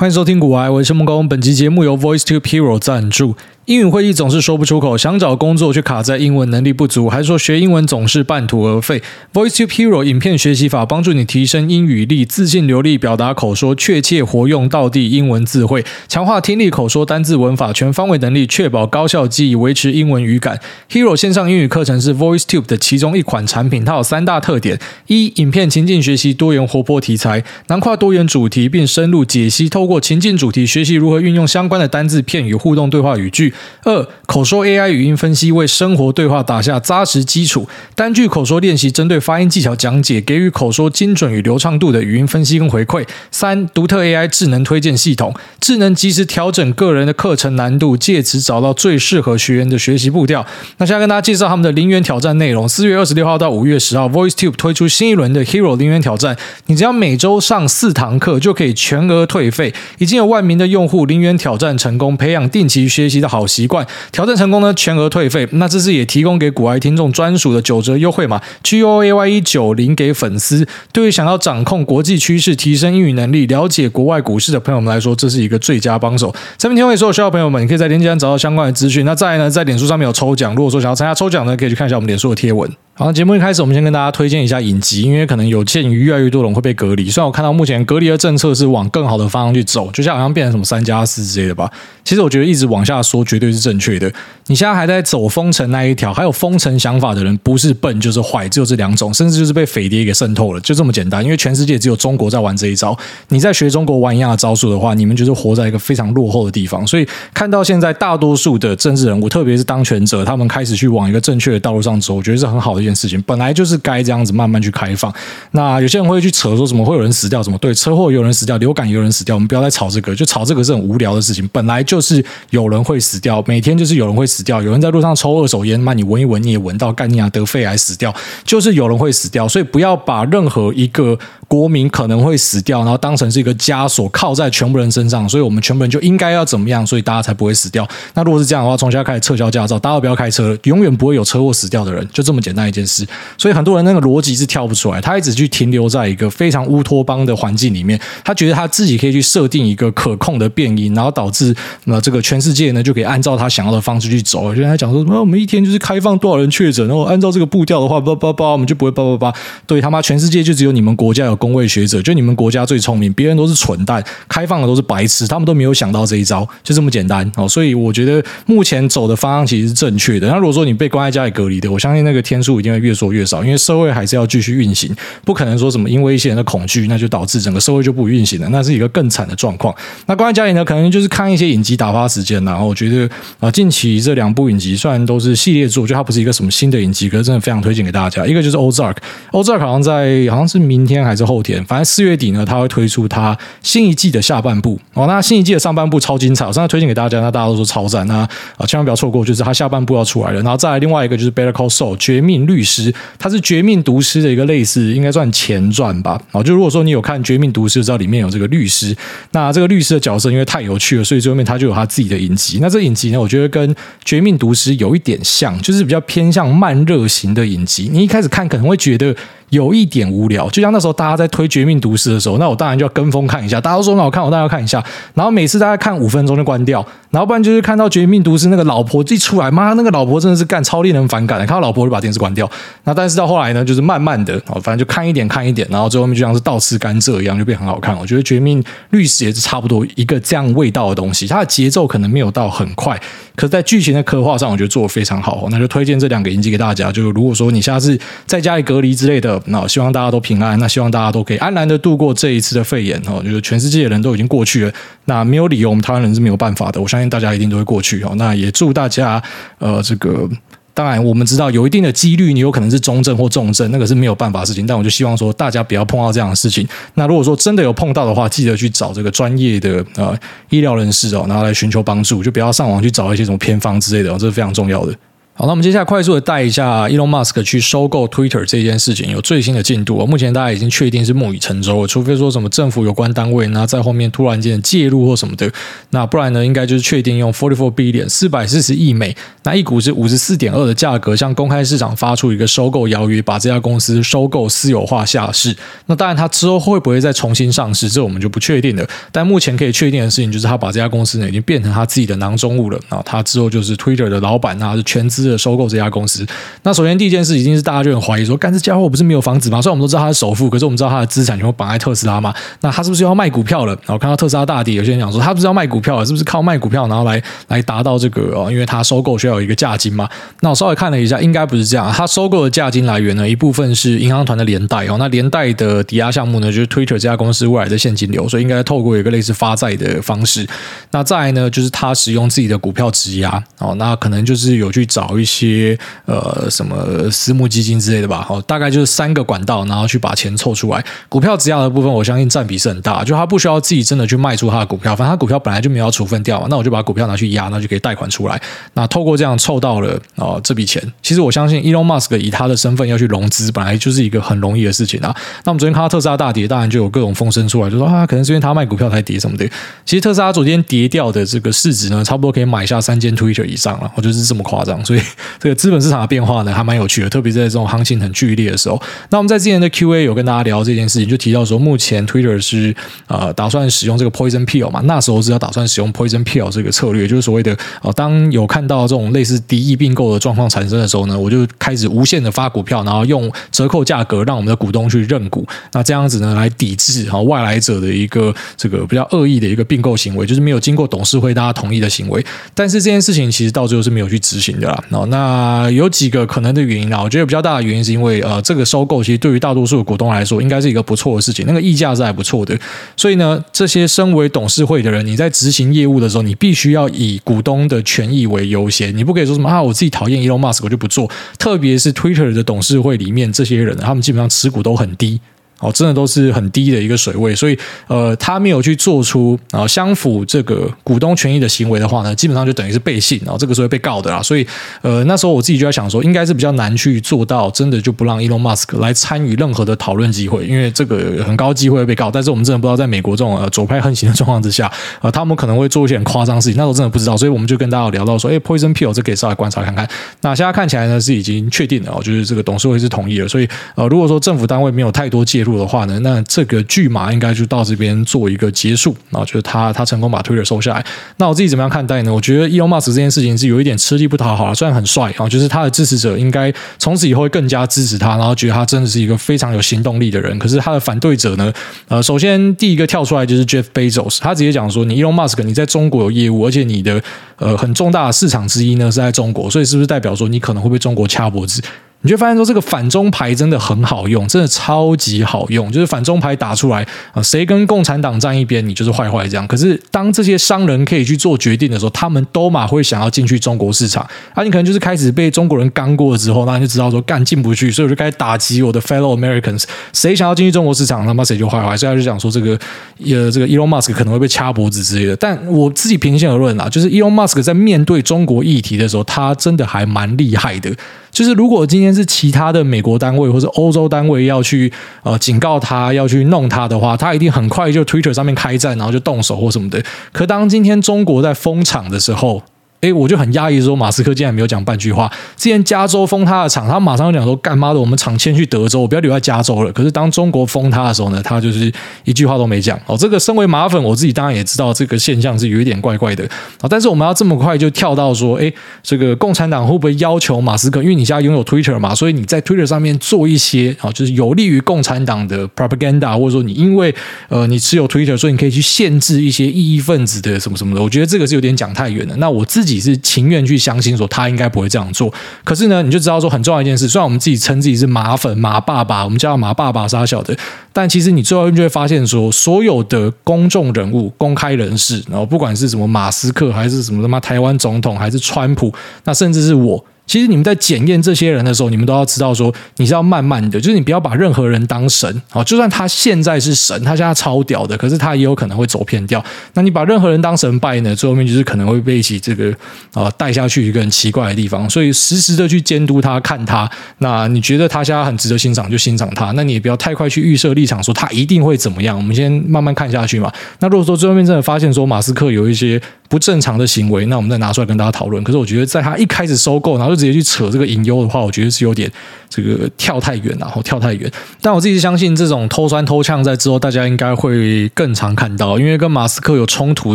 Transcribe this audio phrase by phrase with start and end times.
[0.00, 1.28] 欢迎收听股癌，我是木工。
[1.28, 3.36] 本期节目由 VoiceTube Hero 赞助。
[3.66, 9.00] 英语会议总是说不出口，想找工作却卡在英文能力不足，还说学英文总是半途而废。
[9.32, 20.58] VoiceTube Hero 影片学习法帮助你提升英语力，自信流利表达口说，确切活用道地英文字汇，强化听力口说单字文法全方位能力，确保高效记忆，维持英文语感。
[20.90, 33.52] Hero 线上英语课程是 VoiceTube 的其中一款产品，它有三大特点：一、影片情境学习多元活泼题材，囊括多元主题，并深入解析，透过情境主题学习如何运用相关的单字片语互动对话语句。
[33.82, 43.04] 二、口说 AI 语音分析为生活对话打下扎实基础，单句口说练习针对发音技巧讲解，给予口说精准与流畅度的语音分析跟回馈。
[43.32, 50.46] 三、独特 AI 智能推荐系统，智能及时调整个人的课程难度，借此找到最适合学员的学习步调。
[50.78, 56.36] 那现在跟大家介绍他们的零元挑战内容：四月二十六号到五月十号，VoiceTube 推出新一轮的 Hero 零元挑战，
[56.66, 59.74] 你只要每周上四堂课就可以全额退费。
[59.98, 63.86] 已经有万名的用户零元挑战成功，培养定期学习的好习惯。
[64.12, 65.46] 挑战成功呢，全额退费。
[65.52, 70.66] 那这次也提供给股癌听众专属的九折优惠码，G O A Y E 九零给粉丝。
[70.92, 76.34] 对于想要掌控国际趋势、提升英语能力、了解国外股市的朋友们来说，这是一个最佳帮手。
[76.56, 79.04] 这边提供给所有需要朋友们，你可以在链接上找到相关的资讯。
[79.04, 82.70] 那再来呢，在脸书上面有抽奖，如果说想要参加抽奖呢，可以去看一下我们脸书的贴文。
[83.00, 87.08] 好，节目一开始，我们先跟大家推荐一下影集，因为可能有鉴于越来越多人会被隔离。
[87.08, 91.72] 虽然我看到目前隔离的政策是往更好的方向去走，就像好像变成什么三加四之类的吧。
[92.04, 94.12] 其实我觉得一直往下说绝对是正确的。
[94.48, 101.24] 你现在还在走封城那一条，还有封城想法的人，不是笨就是坏，只有这两种，甚至就是被匪谍给渗透了，就这么简单。
[101.24, 102.94] 因为全世界只有中国在玩这一招，
[103.28, 106.86] 你在学中国玩一样的招数的话，你们就是活在一个非常落后的地方。
[106.86, 113.20] 所以看到现在大多数的政治人物，特别是当权者，他们开始去往一个正确的道路上走，我觉得是很好的一件事情。
[113.22, 113.80] 本来就是。
[113.82, 115.10] 该这样子慢慢去开放。
[115.52, 121.48] 那有些人会去扯说什么会有人死掉，什么对车祸有人死掉，流感有人死掉，我们不要再吵这个，就吵这个是很无聊的事情。
[121.48, 128.14] 本来就是有人会死掉，每天就是有人会死掉，有人在路上抽二手烟，那你闻一闻你也闻到，干你啊得肺癌死掉，
[128.44, 129.48] 就是有人会死掉。
[129.48, 131.18] 所以不要把任何一个
[131.48, 135.26] 国民可能会死掉，然后当成是一个枷锁，靠在全部人身上。
[135.26, 137.88] 所以我们全部人就应该要怎么样，所以大家才不会死掉。
[138.14, 143.06] 那如果是这样的话，从现在开始撤销驾照，大家不要开车，永远不会有车祸死掉的人，就这么简单一件事。
[143.38, 151.54] 所以很多人那个逻辑是跳不出来，他一直去停留在一个非常乌托邦的环境里面，他觉得他自己可以去设定一个可控的变因，然后导致
[151.84, 154.54] 那这个全世界呢就可以按照他想要的方式去走。
[154.54, 159.38] 就跟他讲说，那我们一天就是开放多少人确诊，然后按照这个步调的话，叭叭叭，我们就不会叭叭叭。
[159.66, 167.48] 对他妈，全世界就只有你们国家有公卫学者，就你们国家最聪明，别人都是蠢蛋，开放的都是白痴，他们都没有想到这一招，就这么简单哦。
[167.48, 170.28] 所以我觉得目前走的方向其实是正确的。
[170.28, 173.90] 那如果说你被关在家里隔离的，我相信那个天数一定会越缩越少，因为社会。
[173.90, 174.94] 还是要继续运行，
[175.24, 179.74] 不可能说什么因为一些人的恐惧，那就导致整个社会就不运行了，那是一个更惨的状况。
[180.06, 182.42] 那关于家里呢，可能就是看一些影集打发时间。
[182.44, 183.10] 然后我觉得
[183.40, 188.24] 啊，近期这两部影集虽然都是系列作，就它不是一个什么新的影集，可是真的非常推荐给大家。
[188.24, 195.08] 一个就是 Ozark，Ozark 好像在好像是明天还是后天，反正四月底呢，它会推出它新一季的下半部哦。
[195.08, 198.18] 那新一季的上半部超精彩，我上次推荐给大家，那大家都说超赞，那
[198.56, 200.40] 啊千万不要错过，就是它下半部要出来了。
[200.40, 206.20] 然后再来另外一个就是 Better Call Saul 绝命律师，他是绝命毒师的一个类似，应该算前传吧。
[206.32, 208.94] 啊，就如果说你有看《绝命毒师》，知道里面有这个律师。
[209.30, 212.58] 那这个律师的角色因为太有趣了，所以最后面他就有他自己的影集。
[212.60, 213.72] 那这影集呢，我觉得跟
[214.04, 217.88] 《绝命毒师》有一点像，就是比较偏向慢热型的影集。
[217.92, 219.14] 你一开始看可能会觉得。
[219.50, 223.60] 有一点无聊，就像那时候大家在推《绝命毒师》的时候，那我当然就要跟风看一下。
[223.60, 224.82] 大家都说很好看，我当然要看一下。
[225.14, 231.44] 然后每次大家看五分钟就关掉，然后不然就是看到《绝命毒师》那个老婆一出来，妈，那个老婆真的是干超令人反感的。
[231.44, 232.48] 看到老婆就把电视关掉。
[232.84, 237.98] 那但是到后来呢，就是慢慢的哦，反正就看一点看一点，然后最后面就像是倒吃甘蔗一样，就变很好看。
[237.98, 242.96] 我觉得《绝命律师》也是差不多一个这样味道的东西，它的节奏可能没有到很快，
[243.34, 245.48] 可是在剧情的刻画上，我觉得做得非常好。
[245.50, 246.92] 那就推荐这两个影集给大家。
[246.92, 250.20] 就如果说你下次在家里隔离之类的，那希望大家都。
[250.20, 253.22] 平安，那希望大家都可以安然的度过这一次的肺炎哦。
[253.24, 254.72] 就是全世界的人都已经过去了，
[255.06, 256.78] 那没有理由我们台湾人是没有办法的。
[256.78, 258.12] 我相信大家一定都会过去哦。
[258.16, 259.20] 那也祝大家，
[259.58, 260.28] 呃，这个
[260.74, 264.66] 当然我们知道有一定的几率，你有可能是中症或重症，那个是没有办法的事情。
[264.66, 266.68] 但我就希望说大家不要碰到这样的事情。
[266.94, 270.14] 那如果说真的有碰到的话，记得去找这个专业的呃
[270.50, 274.94] 医疗人士哦，然后来寻求帮助，就不要上网去找一些什么偏方之类的，这是非常重要的。
[275.40, 280.04] 好，那我们接下来快速的带一下 Elon Musk 去收购 Twitter 这件事情有最新的进度。
[280.04, 285.50] 目前大家已经确定是木已成舟了，除非说什么政府有关单位那在后面突然间介入或什么的，
[285.92, 295.56] 那不然呢，应该就是确定用 forty four billion 四百四十亿美，那一股是五十四点二的价格，向公开市场发出一个收购邀约，把这家公司收购私有化下市。
[295.86, 298.86] 那当然，他之后会不会再重新上市，这我们就不确定了。
[299.10, 302.78] 但目前可以确定的事情就是，他把这家公司呢已经变成他自己的囊中物了。
[302.90, 305.29] 啊，他之后就是 Twitter 的老板，那是全资。
[305.36, 306.26] 收购这家公司，
[306.62, 309.60] 那首先第一件事已经是大家就很怀疑说，干这家伙不是没有房子吗？
[309.60, 312.34] 虽然我们都知道他是首富，可是我们知道他的资产全部绑在特斯拉嘛？
[312.60, 313.72] 那他是不是要卖股票了？
[313.86, 318.50] 然后看到特斯拉大跌，有些人讲说他不是要卖股票了，是不是靠卖股票然后来来达到这个哦？
[318.50, 320.08] 因为他收购需要有一个价金嘛？
[320.40, 321.90] 那我稍微看了一下，应该不是这样。
[321.92, 330.46] 他收购的价金来源呢，一部分是银行团的连贷哦，那连带的抵押项目呢，就是 Twitter 这家公司未来的现金流，所以应该透过一个类似发债的方式。
[330.90, 335.78] 那再来呢，就是他使用自己的股票质押哦，那可能就是有去找一些。
[336.06, 340.84] 呃，什么私募基金之类的吧，好，大概就是三个管道，然后去把钱凑出来。
[341.08, 348.40] 股票质押的部分，我相信占比是很大，就他不需要自己真的去卖出他的股票，反正他股票本来就没有处分掉嘛，那我就把股票拿去押，那就可以贷款出来。
[348.74, 355.14] 那透过这样凑到了哦这笔钱，其实我相信 Elon Musk 以他的身份要去融资，本来就是一个很容易的事情啊。
[355.44, 359.46] 那我们昨天看到特斯拉大跌，当然就有各种风声出来，就说啊，可能是因为他卖股票才跌什么的。
[359.84, 364.99] 其实特斯拉昨天跌掉的这个市值呢，差不多可以买下三间 Twitter 以上了，我觉得是这么夸张，所以
[365.38, 366.10] 这个资本市场的。
[366.10, 368.82] 变化呢还蛮有趣的，特别在这种行情很剧烈的时候。
[369.10, 372.74] 那我们在之前的 Q&A 有跟大家聊这件事情，就提到说，目前 Twitter 是
[373.06, 392.26] 呃打算使用这个 Poison Pill 嘛，那时候是要打算使用 Poison Pill 这个策略，就是所谓的呃，当有看到这种类似敌意并购的状况产生的时候呢，我就开始无限的发股票，然后用折扣价格让我们的股东去认股，那这样子呢来抵制哈外来者的一个这个比较恶意的一个并购行为，就是没有经过董事会大家同意的行为。
[392.52, 394.84] 但是这件事情其实到最后是没有去执行的啦。
[394.90, 395.90] 哦，那有。
[395.90, 402.58] 几个可能的原因啊，我觉得比较大的原因是因为呃，这个收购其实对于大多数股东来说，应该是一个不错的事情，那个溢价是还不错的。
[402.96, 411.10] 所以呢，这些身为董事会的人，你在执行业务的时候，你必须要以股东的权益为优先，你不可以说什么啊，我自己讨厌 Elon Musk，我就不做。
[411.38, 415.20] 特别是 Twitter 的董事会里面这些人，他们基本上持股都很低。
[415.60, 424.22] 哦，真的都是很低的一个水位，所以呃，他没有去做出啊相符这个股东权益的行为的话呢，基本上就等于是背信，然后这个时候被告的啦。
[424.22, 424.46] 所以
[424.82, 432.10] 呃，那时候我自己就在想说，应该是比较难去做到，真的就不让 Elon Musk 来参与任何的讨论机会，因为这个很高机会被告。
[432.10, 434.70] 但是我们真的不知道，在美国这种呃左派横行的状况之下，
[435.02, 436.56] 呃，他们可能会做一些很夸张的事情。
[436.56, 439.88] 那时候真的不知道，所以我们就跟大家聊到说，哎，Poison Pill 这可以稍微观察看看。
[440.22, 443.28] 那现在看起来呢是已经确定了哦，就是这个董事会是同意了。
[443.28, 450.84] 所以呃，如果说政府单位没有太多介入的话呢，那这个巨马应该就到这边做一个结束，然后就是他他成功把 Twitter 收下来。
[451.16, 452.12] 那我自己怎么样看待呢？
[452.12, 460.38] 我觉得 Elon Musk 这件事情是有一点吃力不讨好了，虽然很帅啊，就是他的支持者应该从此以后会更加支持他，然后觉得他真的是一个非常有行动力的人。
[460.38, 461.52] 可是他的反对者呢？
[461.88, 467.02] 呃，首先第一个跳出来就是 Jeff Bezos，他直接讲说：“你 Elon Musk，你在中国有业务，而且你的
[467.36, 471.60] 呃很重大的市场之一呢是在中国，所以是不是代表说你可能会被中国掐脖子？”
[472.02, 475.70] 你就发现说这个反中牌真的很好用，真的超级好用。
[475.70, 479.46] 就是反中牌打出来啊，谁跟共产党站一边，你就是坏坏这样。
[479.46, 484.02] 可是当这些商人可以去做决定的时候，他们都马会想要进去中国市场。
[484.32, 489.64] 啊，你可能就是开始被中国人刚过了之后，那你就知道说干进不去，所以我就开始打击我的 fellow Americans。
[489.92, 491.76] 谁想要进去中国市场，那么谁就坏坏。
[491.76, 492.58] 所以他就讲说这个
[493.04, 495.14] 呃这个 Elon Musk 可能会被掐脖子之类的。
[495.16, 500.74] 但我自己平心而论啊，就是 Elon Musk 在面对中国议题的时候，他真的还蛮厉害的。
[501.10, 504.72] 就是如果今天是其他的美国单位或者欧洲单位要去
[505.02, 509.82] 呃警告他要去弄他的话，他一定很快就 Twitter 上面开战，然后就动手或什么的。
[510.12, 512.42] 可当今天中国在封场的时候，
[512.80, 515.10] 诶，我就很压抑，说马斯克竟然没有讲半句话。
[515.36, 521.70] 之前加州封他的厂，他马上就讲说：“干妈的，我们厂迁去德州，我不要留在加州了。”可是当中国封他的时候呢，他就是
[522.04, 522.80] 一句话都没讲。
[522.86, 526.24] 哦，这个身为马粉，我自己当然也知道这个现象是有一点怪怪的
[526.62, 526.66] 啊。
[526.70, 528.50] 但是我们要这么快就跳到说，诶，
[528.82, 530.82] 这个共产党会不会要求马斯克？
[530.82, 536.94] 因为你现在拥有 Twitter 嘛，所以你在 Twitter 上面做一些啊，就是有利于共产党的 propaganda，或者说你因为
[537.28, 540.82] 呃你持有 Twitter，所以你可以去限制一些异议分子的什么什么的。
[540.82, 542.16] 我觉得这个是有点讲太远了。
[542.16, 542.69] 那我自己。
[542.72, 545.12] 己是情愿去相信说他应该不会这样做，
[545.44, 546.88] 可是呢，你就知道说很重要一件事。
[546.88, 550.36] 虽然我们自己称自己是马粉、马爸爸，我们叫马爸爸杀小的，
[550.72, 558.72] 但其实你最后就会发现说，所有的公众人物、公开人士，然后不管是什么马斯克，还是什么他妈台湾总统，还是川普，
[559.04, 559.84] 那甚至是我。
[560.10, 565.44] 其实你们在检验这些人的时候，你们都要知道说，你是要慢慢的，就是你不要把任何人当神啊。
[565.44, 569.24] 就算他现在是神，他现在超屌的，可是他也有可能会走偏掉。
[569.54, 570.96] 那你把任何人当神拜呢？
[570.96, 572.52] 最后面就是可能会被一起这个
[572.92, 574.68] 啊带下去一个很奇怪的地方。
[574.68, 576.68] 所以时时的去监督他，看他。
[576.98, 579.30] 那你觉得他现在很值得欣赏，就欣赏他。
[579.36, 581.96] 那你也不要太快去预设立场，说他一定会怎么样。
[581.96, 583.32] 我们先慢慢看下去嘛。
[583.60, 588.22] 那如果说最后面真的发现说马斯克有一些不正常的行为，那我们再拿出来跟大家讨论。
[588.24, 591.88] 可是我觉得，在他一开始收购，然后就直接去扯这个隐忧的话，我觉得是有点
[592.28, 594.10] 这个跳太远，然后跳太远。
[594.40, 599.94] 但我自己相信，这种偷酸偷呛在之后，大家应该会更常看到，因为跟马斯克有冲突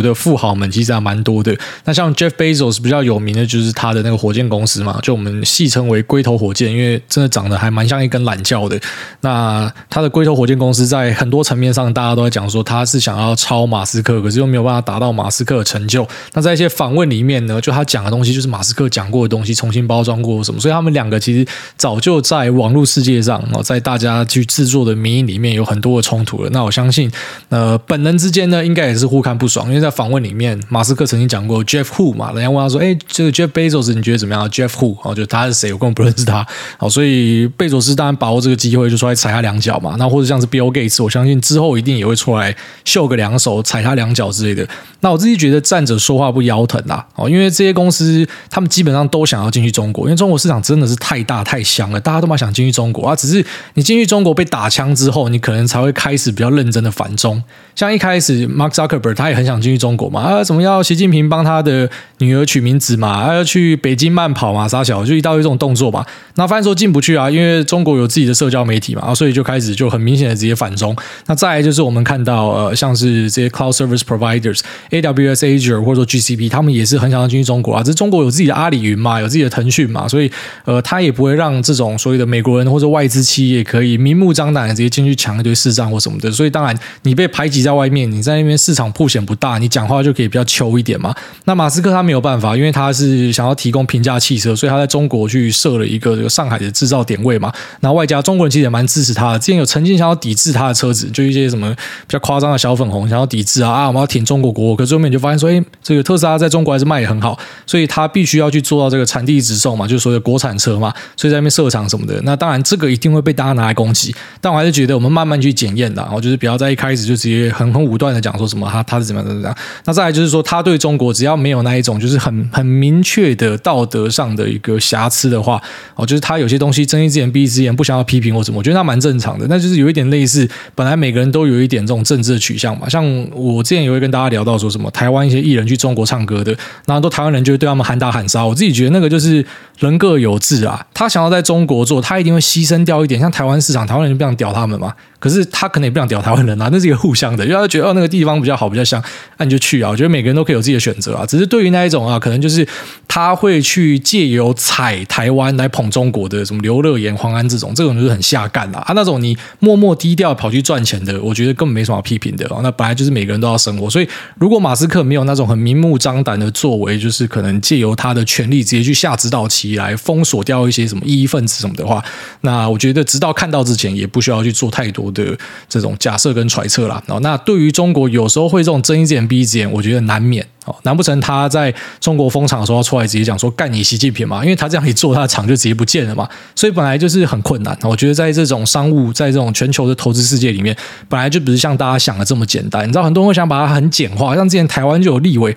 [0.00, 1.54] 的富豪们其实还蛮多的。
[1.84, 8.80] 那像 Jeff Bezos 比较有名的就是他的那个火箭公司嘛，就我们戏称为龟头火箭，因为真的长得还蛮像一根懒觉的。
[9.20, 16.05] 那他的龟头火箭公司在很多层面上，大家都在讲说他是想要超马斯克，可是又没有办法达到马斯克的成就。
[16.34, 21.46] 那在一些访问里面呢，就他讲的东西就是马斯克讲过的东西，重新包装过什么，所以他们两个其实
[21.76, 26.50] 早就在网络世界上哦，在大家去制作的迷因里面有很多的冲突了。
[26.50, 27.10] 那我相信，
[27.48, 35.72] 呃，本人之间呢，应该也是互看不爽，因为在访问里面，马斯克曾经讲过 Jeff Who 嘛，人家问他说：“哎，这个 Jeff Bezos 你觉得怎么样？”Jeff Who 哦，就他是谁？
[35.72, 36.46] 我根本不认识他。
[36.78, 39.96] 好，所以贝佐斯当然把握这个机会就出来踩他两脚嘛。
[39.98, 44.66] 那或者像是 Bill Gates，我相信之后一定也会出来秀个两手，踩他两脚之类的。
[45.00, 53.14] 那我自己觉得站着说话不腰疼啊，哦，因为这些公司他们基本上都想要进去中国，因为中国市场真的是太大太香了，大家都蛮想进去中国啊。
[53.14, 57.42] 只是你进去中国被打枪之后，你可能才会开始比较认真的反中。
[57.74, 61.88] 像一开始 Mark Zuckerberg 他也很想进去中国嘛，啊，怎么要习近平帮他的
[62.18, 66.04] 女儿取名字嘛，啊，要去北京慢跑嘛，啥小就一大堆这种动作嘛。
[66.36, 70.96] 那发现说进不去啊，因为中国有自己的社交媒体嘛，啊所以就开始就很明显的直接反中。
[71.26, 74.60] 那再来就是我们看到呃，像是这些 Cloud Service Providers。
[74.90, 77.82] AWS Azure 或者说 GCP，他们也是很想要进去中国啊。
[77.82, 80.30] 这中国有自己的阿里云嘛，有自己的腾讯嘛，所以
[80.64, 86.30] 呃，他也不会让这种所谓的美国人或者外资企业可以明目张胆的直接进去抢一堆市占或什么的。
[86.30, 91.14] 所以当然，你被排挤在外面，你在那边市场曝险不大，你讲话就可以比较秋一点嘛。
[91.44, 97.52] 那马斯克他没有办法，因为他是想要提供平价汽车，所以他在中国去设了一个这个上海的制造点位嘛。
[97.80, 101.76] 然后外加中国人其实也蛮支持他的，之前有曾经想要抵制他的车子，就一些什么比
[102.08, 104.74] 较夸张的小粉红想要抵制啊啊，我们要挺中国国。
[104.74, 112.20] 可是后面你就发现说，哎，这个特斯拉在中国还是卖得很好，所以他必须要去做到这个产地直送嘛，就是所谓国产车嘛，所以在那边设厂什么的。
[112.22, 119.56] 那当然，这个一定会被大家拿来攻击，但我还是觉得我们慢慢去检验的，然后就是不要在一开始就直接很很武断的讲说什么他他是怎么样怎么样。
[119.84, 125.62] 那再来就是说，他对中国只要没有那一种就是很很明确的道德上的一个瑕疵的话，
[125.94, 129.46] 哦，就是他有些东西睁一只眼闭一只眼，不想要批评或什么，我觉得那蛮正常的。
[129.48, 136.56] 那就是有一点类似，本来每个人都有一点这种政治的取向嘛，像我之前也会跟大家聊到说什么台湾一些艺人去中国唱歌的，
[136.86, 138.44] 然后都台湾人就会对他们喊打喊杀。
[138.44, 139.44] 我自己觉得那个就是
[139.78, 143.20] 人各有志啊，他想要在中国做，他一定会牺牲掉一点。
[143.20, 144.94] 像台湾市场，台湾人就不想屌他们嘛。
[145.18, 149.02] 可是他可能也不想屌台湾人啊，那是一个互相的，因为他觉得哦那个地方比较好，比较香，
[149.38, 149.90] 那你就去啊。
[149.90, 151.24] 我觉得每个人都可以有自己的选择啊。
[151.26, 152.66] 只是对于那一种啊，可能就是
[153.08, 158.92] 他会去借由踩台湾来捧中国的，什么刘乐言、黄安这种，这种就是很下干啦啊。
[158.94, 162.60] 那种你默默低调跑去赚钱的，我觉得根本没什么好批评的哦。
[162.62, 172.04] 那本来就是每个人都要生活，所以如果马斯克没有那种很明目张胆的作为，就是可能借由他的权力直接去下指导棋来封锁掉一些什么异议分子什么的话，
[172.42, 175.36] 那我觉得直到看到之前也不需要去做太多的
[175.68, 177.02] 这种假设跟揣测啦。
[177.06, 180.74] 哦，那对于中国有时候会这种睁一只眼闭一只眼，我觉得难免哦。
[180.82, 184.42] 难不成他在中国封厂的时候出来直接讲说干你习近平嘛？
[184.42, 186.28] 因为他这样一做，他的厂就直接不见了嘛。
[186.54, 187.76] 所以本来就是很困难。
[187.82, 190.76] 我觉得在这种商务，在这种全球的投资世界里面，
[191.08, 192.82] 本来就不是像大家想的这么简单。
[192.82, 195.56] 你知道，很多人会想把它很简化，像之前台湾就有立委。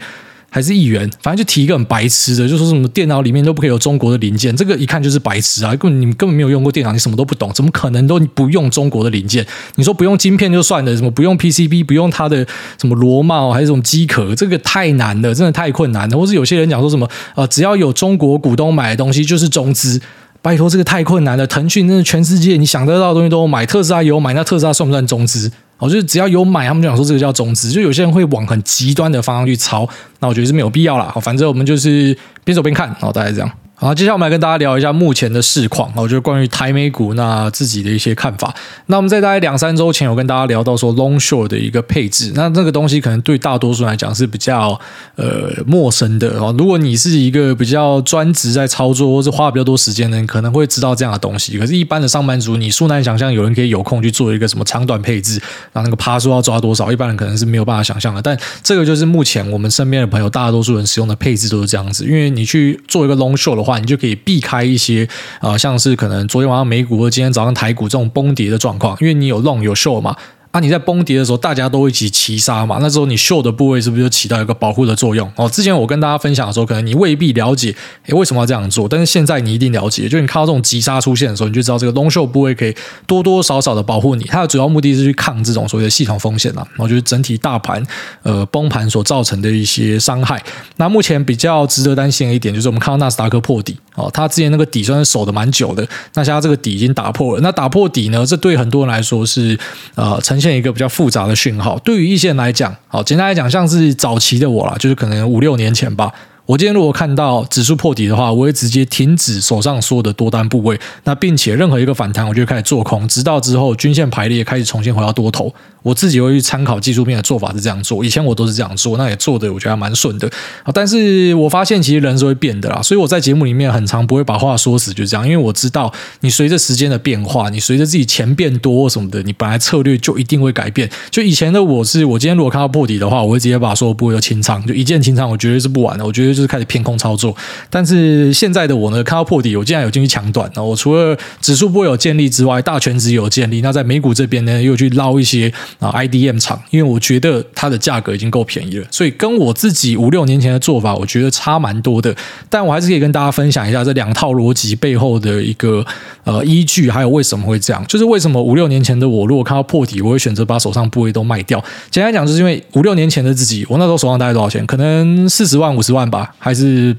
[0.50, 5.76] 还是议员，反正就提一个很白痴的，就说什么电脑里面都不可以有中国的零件，这个一看就是白痴啊！
[5.76, 9.46] 根本你们根本没有用过电脑，你什么都不懂，怎么可能都不用中国的零件？
[9.76, 12.46] 你说不用晶片就算了，什么不用 PCB，不用它的
[12.80, 16.18] 什么螺帽还是什么机壳，这个太难了，真的太困难了。
[16.18, 20.02] 或是有些人讲说什么呃，只要有中国股东买的东西就是中资，
[20.42, 21.46] 拜托这个太困难了。
[21.48, 25.52] 腾讯真的全世界你想得到的东西都有买，特斯拉有买，那特斯拉算不算中资？
[25.78, 29.88] 哦，就是只要有买，他们就想说这个叫中资，就有些人会往很极端的方向去抄，
[30.20, 31.10] 那我觉得是没有必要啦。
[31.14, 33.50] 好，反正我们就是边走边看，好，大概这样。
[33.82, 35.90] 好，接下来我们来跟大家聊一下目前的市况。
[35.96, 38.54] 我觉得关于台美股那自己的一些看法。
[38.88, 42.34] 那我们在大概两三周前有跟大家聊到说 long short 的一个配置。
[42.36, 44.78] 那这个东西可能对大多数人来讲是比较
[45.16, 46.54] 呃陌生的哦。
[46.58, 51.58] 如果你是一个比较专职在操作或是花比较多时间的，人可能会知道这样的东西。
[51.58, 58.22] 可是，一般的上班族，你殊难想象有人可以有空去做一个什么长短配置，然后那个趴数要抓多少，一般人可能是没有办法想象的。
[58.22, 62.04] 但这个就是目前我们身边的朋友大多数人使用的配置都是这样子。
[62.04, 65.08] 因为你去做一个 long short 的话，话，你就可以避开一些
[65.40, 70.16] 啊、呃，像是可能昨天晚上美股或今天早上台股这种崩跌的状况，因为你有 long 有 short 嘛。
[70.52, 72.80] 啊，你在崩跌的时候，大家都一起齐杀嘛。
[72.82, 75.32] 那时候你秀的部位是不是就起到一个保护的作用？
[75.36, 77.76] 哦，之前我跟大家分享的时候，可能你未必了解，
[78.08, 78.88] 诶，为什么要这样做？
[78.90, 82.76] 但是现在你一定了解，就你看到这种急杀出现的时候，你就知道这个 long 秀部位可以
[83.06, 84.24] 多多少少的保护你。
[84.24, 86.68] 它的主要目的是去抗这种所谓的系统风险啊。
[86.78, 87.86] 我觉得整体大盘
[88.24, 90.44] 呃崩盘所造成的一些伤害。
[90.78, 97.42] 那目前比较值得担心的一点，就是我们看到纳斯达克破底哦，他之前那个底算是守的蛮久的，那现在这个底已经打破了。
[97.42, 99.60] 那打破底呢，这对很多人来说是
[99.96, 106.12] 呃呈现一个比较复杂的讯号，对于一些人来讲，好，简单来讲，像是早期的我啦，就是可能五六年前吧。
[106.50, 115.54] 我今天如果看到指数破底的话，我会直接停止手上所有的多单部位，那并且任何一个反弹，我就开始做空，直到之后均线排列开始重新回到多头。
[115.84, 120.30] 我自己会去参考技术面的做法是这样做，以前我都是这样做，那也做的我觉得还蛮顺的。
[120.74, 130.90] 但是我发现其实人是会变的啦，所以我在节目里面很常不会把话说死，就这样，因为我知道你随着时间的变化，你随着自己钱变多什么的，你本来策略就一定会改变。
[131.12, 136.39] 就以前的我是，我今天如果看到破底的话，我会直接把所有部位都清仓，就一键清仓，我绝对是不玩的，我觉得。
[136.40, 137.36] 就是开始偏空操作，
[137.70, 140.50] 但是现在的我呢，看到破底，我竟然有进去抢短。
[140.56, 143.60] 那我除了指数不会有建立之外，大权值有建立。
[143.60, 152.16] 那在美股这边呢，又去捞一些啊 IDM 厂，因为我觉得它的价格已经够便宜了，所以跟我自己五六年前的做法，我觉得差蛮多的。
[152.50, 155.86] 但我还是可以跟大家分享一下这两套逻辑背后的一个
[156.24, 157.86] 呃依据，还有为什么会这样。
[157.86, 161.62] 就是为什么五六年前的我，如果看到破底，我会选择把手上部位都卖掉。
[161.92, 164.66] 简单讲，就是因为五六年前的自己，我那时候手上大概多少钱？
[164.66, 166.29] 可能四十万、五十万吧。
[166.38, 166.96] 还是。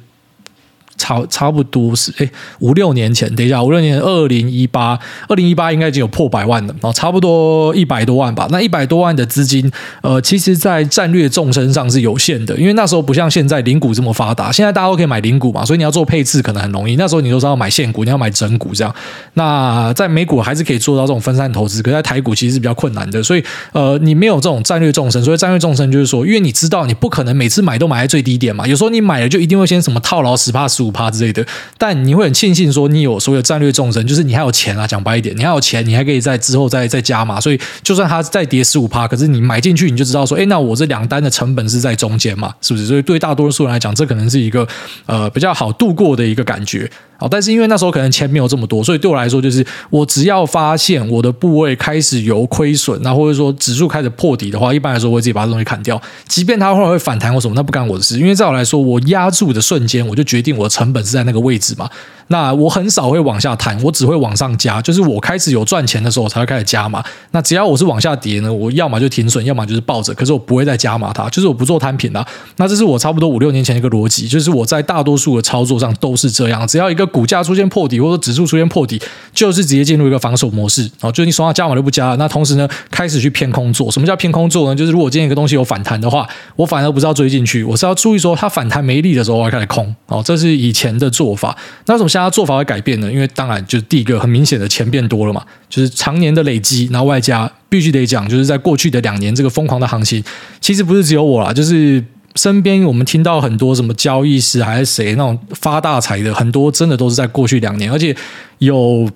[1.00, 8.46] 差差不多是哎五六年前，等一下五六年二零一八二零一八应该已经有破百万了，然后差不多一百多万吧。
[8.50, 9.70] 那一百多万的资金，
[10.02, 16.96] 呃，其实在战略纵深上是有限的，因为那时候不像现在零股这么发达，现在大家都可以买零股嘛，所以你要做配置可能很容易。
[16.96, 18.94] 那时候你都是要买现股，你要买整股这样。
[19.34, 23.22] 那在美股还是可以做到这种分散投资，可是在台股其实是比较困难的。
[23.22, 23.42] 所以
[23.72, 30.89] 呃，你没有这种战略纵深，所以战略纵深就是说，因为你知道你不可能每次买都买在最低点嘛，有时候你买了就一定会先什么套牢十趴十五。
[30.90, 31.44] 趴之类的，
[31.78, 42.86] 但你会很庆幸说你有所有战略纵深，就是你还有钱啊，讲白一点，你还有钱，你还可以在之后再再加码，所以就算它再跌十五趴，可是你买进去你就知道说，哎，那我这两单的成本是在中间嘛，是不是？
[42.86, 44.66] 所以对大多数人来讲，这可能是一个
[45.06, 46.90] 呃比较好度过的一个感觉。
[47.20, 61.90] 好，但是因为那时候可能钱没有这么多，所以对我来说就是，我只要发现我的部位开始有亏损，那或者说指数开始破底的话，一般来说我会自己把这东西砍掉，即便它后来会反弹或什么，那不干我的事，因为在我来说，我压住的瞬间，我就决定我的成本是在那个位置嘛。
[62.32, 67.02] 那我很少会往下弹，我只会往上加，就是我开始有赚钱的时候，我才会开始加码。
[67.32, 72.24] 那只要我是往下跌呢，我要么就停损，要么就是抱着，可是我不会再加码它，就是我不做摊平啦。
[72.56, 79.00] 那这是我差不多五六年前一个逻辑，就是我在大多数的操作上都是这样，只要一个股价出现破底，或者指数出现破底，
[79.32, 80.90] 就是直接进入一个防守模式。
[81.00, 82.16] 哦，就是你手上加码就不加了。
[82.16, 83.90] 那同时呢，开始去偏空做。
[83.90, 84.74] 什么叫偏空做呢？
[84.74, 89.94] 就是如果今天一个东西有反弹的话，我反而不是要追进去，我是要注意说它反弹没力的时候，我要开始空。
[90.06, 91.56] 哦，这是以前的做法。
[91.86, 93.12] 那为什么现在做法会改变呢？
[93.12, 100.22] 因为当然就是第一个很明显的钱变多了嘛，就是常年的累积，然后外加必须得讲，就是在过去的两年这个疯狂的行情，
[100.60, 102.02] 其实不是只有我啦，就是
[102.34, 108.14] 身边我们听到很多什么交易师还是谁那种发大财的，很多真的都是在过去两年，而且
[108.58, 109.08] 有。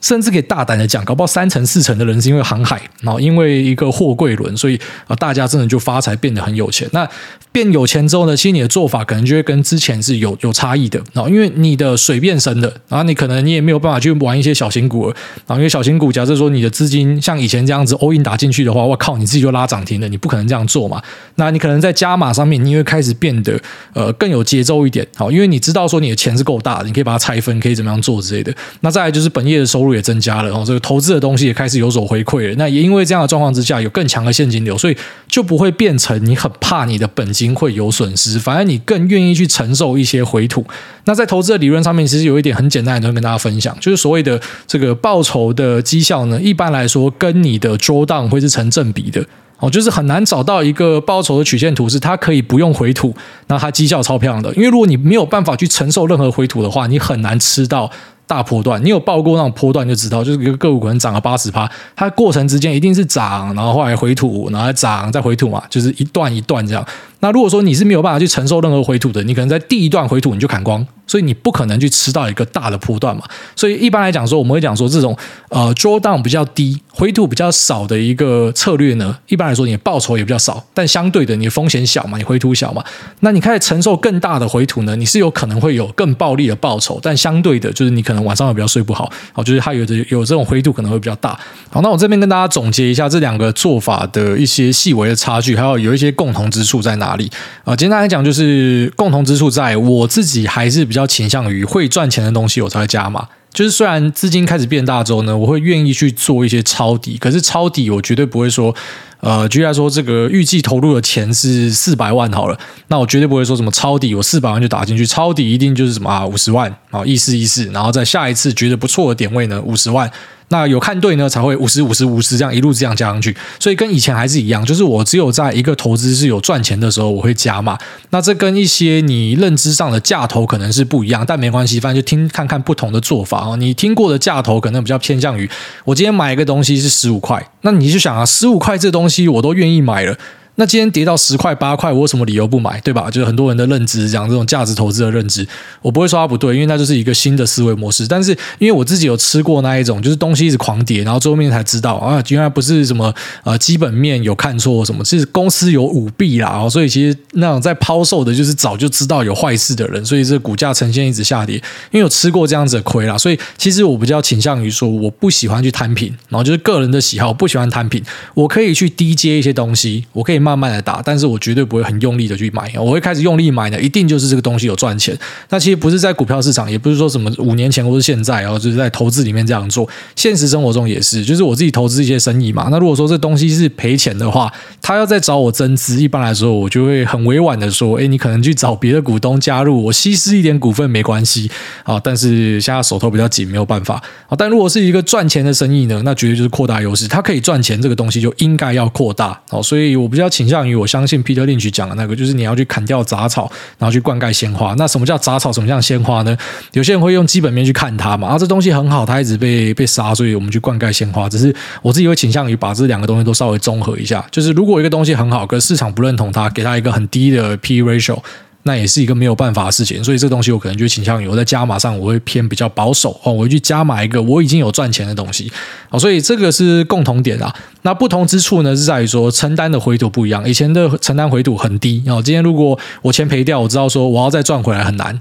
[0.00, 6.88] 甚至可以大胆的讲，搞不好三成四成的人是因为航海，然后因为一个货柜轮，所以啊大家真的就发财变得很有钱。
[6.92, 7.08] 那
[7.52, 11.02] 变有钱之后呢，其实你的做法可能就会跟之前是有有差异的。
[11.12, 15.16] 然后因为你的水变深了，然后你可能你也没有办法去玩一些小型股了。
[15.46, 21.02] 然后因为小型股，假设说你的资金像以前这样子 all in 打进去的话，我靠，你自己就拉涨停了，你不可能这样做嘛。
[21.34, 23.60] 那你可能在加码上面，你会开始变得
[23.92, 25.06] 呃更有节奏一点。
[25.16, 28.54] 好，因为你知道说你的钱是够大的，你可以把它拆分，可以怎么样做之类的。
[28.80, 29.89] 那再来就是本业的收入。
[29.94, 32.54] 也增加了，然后这个投资的东西也开始有所回馈了。
[32.56, 34.96] 那也因为这样的状况之下，有更强的现金流，所以
[35.28, 40.64] 就不会变成你很怕你的本金会有损失，反而你更愿意去承受一些回吐。
[41.04, 49.24] 那在投资的理论上面，其实有一点很简单的东西跟大家分享，就是所谓的这个报酬的绩效呢，一般来说跟你的 drawdown 会是成正比的
[49.58, 53.14] 哦，就是很难找到一个报酬的曲线图是它可以不用回吐，
[53.48, 54.50] 那它绩效超漂亮的。
[54.54, 57.90] 因为如果你没有办法去承受任何回吐的话，你很难吃到。
[58.30, 66.86] 大波段，你有报过那种波段就知道，就是一个个股可能涨了八十趴，它过程之间一定是涨，然后后来回吐，然后涨再回吐嘛，就是一段一段这样。
[67.22, 73.24] 那如果说你是没有办法去承受任何回吐的，你可能在第一段回吐你就砍光，所以你不可能去吃到一个大的波段嘛。
[73.56, 75.14] 所以一般来讲说，我们会讲说这种
[75.50, 82.82] 呃 drawdown 比较低、回吐比较少的一个策略呢，一般来说你的报酬也比较少，但相对的你的风险小嘛，你回吐小嘛，
[83.20, 91.38] 那你开始承受更大的回吐呢，你是有可能会有更暴利的报酬，但相对的就是你可能晚上会比较睡不好，好，就是它有的有这种灰度可能会比较大。
[91.70, 97.30] 好，那我这边跟大家总结一下这两个做法的一些细微的差距，还有有一些共同之处在哪里
[97.64, 97.74] 啊？
[97.76, 103.26] 简单来讲，就是共同之处在我自己还是比较倾向于会赚钱的东西，我才会加码。
[103.52, 108.74] 就是虽然资金开始变大之后呢，我会愿意去做一些抄底，可是抄底我绝对不会说，
[109.20, 112.58] 呃，举例来说，这个预计投入的钱是四百万好了，
[112.88, 120.10] 那我绝对不会说什么抄底，我四百万就打进去，抄底一定就是什么啊五十万啊意思意思，然后在下一次觉得不错的点位呢五十万。
[120.50, 127.78] 那有看对呢，才会五十五十五十这样一路这样加上去，所以跟以前还是一样，就是我只有在一个投资是有赚钱的时候，我会加嘛。
[128.10, 133.56] 那这跟一些你认知上的价投可能是不一样，但没关系，反正就听看看不同的做法啊。
[133.56, 135.48] 你听过的价投可能比较偏向于，
[135.84, 140.18] 我今天买一个东西是十五块，那你就想啊，十五块这东西我都愿意买了。
[140.60, 143.10] 那今天跌到十块八块，我有什么理由不买，对吧？
[143.10, 145.48] 就是很多人的认知，讲这种价值投资的认知，
[145.80, 148.06] 我不会说它不对，因为那就是一个新的思维模式。
[148.06, 153.10] 但是因为我自己有吃过那一种，就是东西一直狂跌，然后最后面才知道啊，原来不是什么
[153.42, 156.68] 呃基本面有看错什么，是公司有舞弊啦。
[156.68, 161.54] 所以其实那种在抛售的，就是早就知道有坏事的人，所以这股价呈现一直下跌。
[161.90, 175.16] 因为有吃过这样子的亏啦，所以其实我比较倾向于说，我不喜欢去摊平，然后就是个人的喜好，不喜欢摊平，我可以去低接一些东西，我可以卖慢慢的打，但是我绝对不会很用力的去买，我会开始用力买呢，一定就是这个东西有赚钱。
[175.50, 182.66] 那其实不是在股票市场，也不是说什么五年前或是现在，然后就是在投资里面这样做，现实生活中也是，就是我自己投资一些生意嘛。
[182.70, 191.50] 那如果说这东西是赔钱的话，他要再找我增资，一般来说我就会很委婉的说，哎，你可能去找别的股东加入，我稀释一点股份没关系
[191.84, 192.00] 啊。
[192.02, 194.36] 但是现在手头比较紧，没有办法啊。
[194.36, 199.38] 但如果是一个赚钱的生意呢，那绝对就是扩大优势，它可以赚钱，这个东西就应该要扩大。
[199.48, 200.74] 好，所以我比较倾向于。
[200.74, 204.74] 我相信 Peter Lynch 讲的那个，就是你要去砍掉杂草，然后去灌溉鲜花。
[204.78, 205.52] 那什么叫杂草？
[205.52, 206.34] 什么叫鲜花呢？
[206.72, 211.28] 有些人会用基本面去看它嘛，啊，这东西很好，它一直被被杀，所以我们去灌溉鲜花。
[211.28, 214.24] 只是我自己会倾向于把这两个东西都稍微综合一下。
[214.30, 218.18] 就是如果一个东西很好，可是市场不认同它，给它一个很低的 P ratio。
[218.64, 225.50] 那也是一个没有办法的事情，所以这东西我可能就倾向于我在加码上我会偏比较保守哦，我会去加码一个我已经有赚钱的东西，
[225.88, 227.54] 好，所以这个是共同点啊。
[227.82, 235.18] 那不同之处呢是在于说承担的回吐不一样，以前的承担回吐很低哦，今天如果我钱赔掉，我知道说我要再赚回来很难。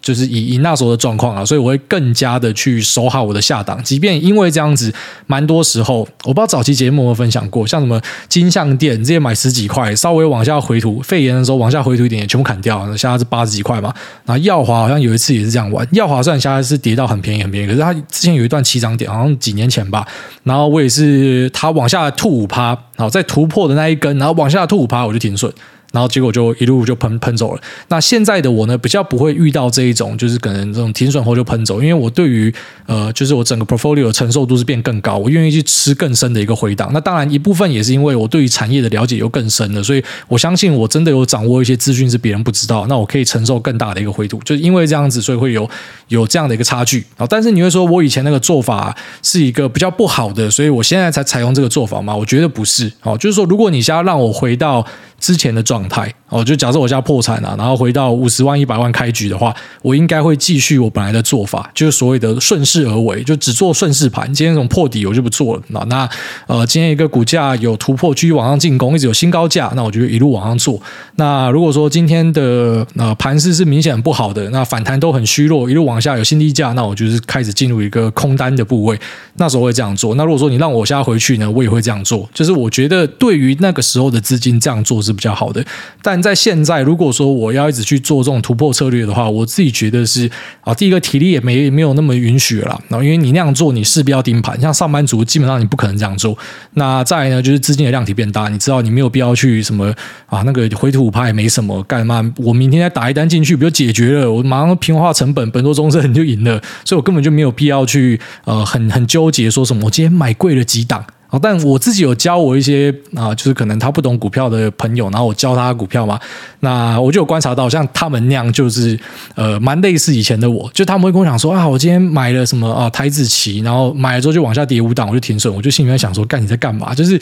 [0.00, 4.92] 就是以以那时候的状况啊，所以我会更加的去守好我的下档，即便因为这样子，
[5.26, 13.92] 蛮多时候我不知道早期节目有没有分享过，像什么金像电这些买十几块，稍微往下回吐，肺炎的时候往下回吐一点，也全部砍掉，现在是八十几块嘛。
[14.24, 20.06] 然后耀华好像有一次也是这样玩，耀华虽然现在是跌到很便宜很便宜，可是它之前有一段起涨点，好像几年前吧。
[20.44, 25.52] 然后我也是它往下吐五趴，然后在突破的那一根，然后往下吐五趴，我就停损。
[25.92, 27.60] 然后结果就一路就喷喷走了。
[27.88, 32.52] 那现在的我呢，比较不会遇到这一种，就是可能这种停损后就喷走，因为我对于
[32.86, 36.90] 呃，就是我整个 portfolio 的承受度是变更高，我愿意去吃更深的一个回档。
[36.92, 44.38] 那当然一部分也是因为我对于产业的了解又更深了，所以我相信我真的有掌握一些资讯是别人不知道，那我可以承受更大的一个回吐。
[44.44, 45.68] 就是因为这样子，所以会有
[46.08, 47.26] 有这样的一个差距啊。
[47.28, 52.14] 但是你会说我以前那个做法是一个比较不好的，所以我现在才采用这个做法吗？
[52.14, 53.16] 我觉得不是哦。
[53.16, 54.84] 就是说，如果你现在让我回到
[55.18, 64.32] 之前的状状态哦，就假设我家破产了，然后回到五十万、一百万开局的话，我应该会继续我本来的做法，就是所谓的顺势而为，就只做顺势盘。
[64.32, 65.62] 今天这种破底我就不做了。
[65.68, 66.08] 那那
[66.46, 70.80] 呃，今天一个股价有突破，继续往上进攻，一直有新高价，那我就一路往上做。
[71.16, 78.96] 那如果说今天的呃盘势是明显不好的，那反弹都很虚弱，一路往下有新低价，那我就是开始进入一个空单的部位。
[79.34, 80.14] 那时候会这样做。
[80.14, 82.28] 那如果说你让我现在回去呢，我也会这样做。
[82.32, 85.00] 就是我觉得对于那个时候的资金这样做。
[85.00, 85.64] 是比较好的，
[86.02, 90.30] 但在现在，如果说我要一直去做这种突破策略的话，我自己觉得是
[90.62, 96.36] 啊，第一个体力也没没有那么允许了，然后因为你那样做，你势必要盯盘，像上班族基本上你不可能这样做。
[96.74, 99.94] 那再来呢，就是资金的量体变大，你知道你没有必要去什么
[100.26, 102.32] 啊，那个回吐五趴也没什么，干嘛？
[102.38, 104.32] 我明天再打一单进去，不就解决了？
[104.32, 111.04] 我马上平滑成本，本多终身你就赢了，所以我根本就没有必要去呃很很纠结说什么，我今天买贵了几档。
[111.30, 116.18] 啊，但我自己有教我一些啊，就是可能他不懂股票的朋友，然后我教他股票嘛，
[116.58, 118.98] 那我就有观察到，像他们那样，就是
[119.36, 126.92] 呃，蛮类似以前的我，就他们会跟我讲说啊，我今天买了什么啊台子棋，然后买了之后就往下跌五档，我就停损，我就心里面想说，干你在干嘛？
[126.92, 127.20] 就是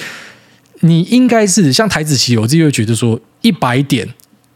[0.80, 4.08] 你应该是像台子棋，我自己会觉得说一百点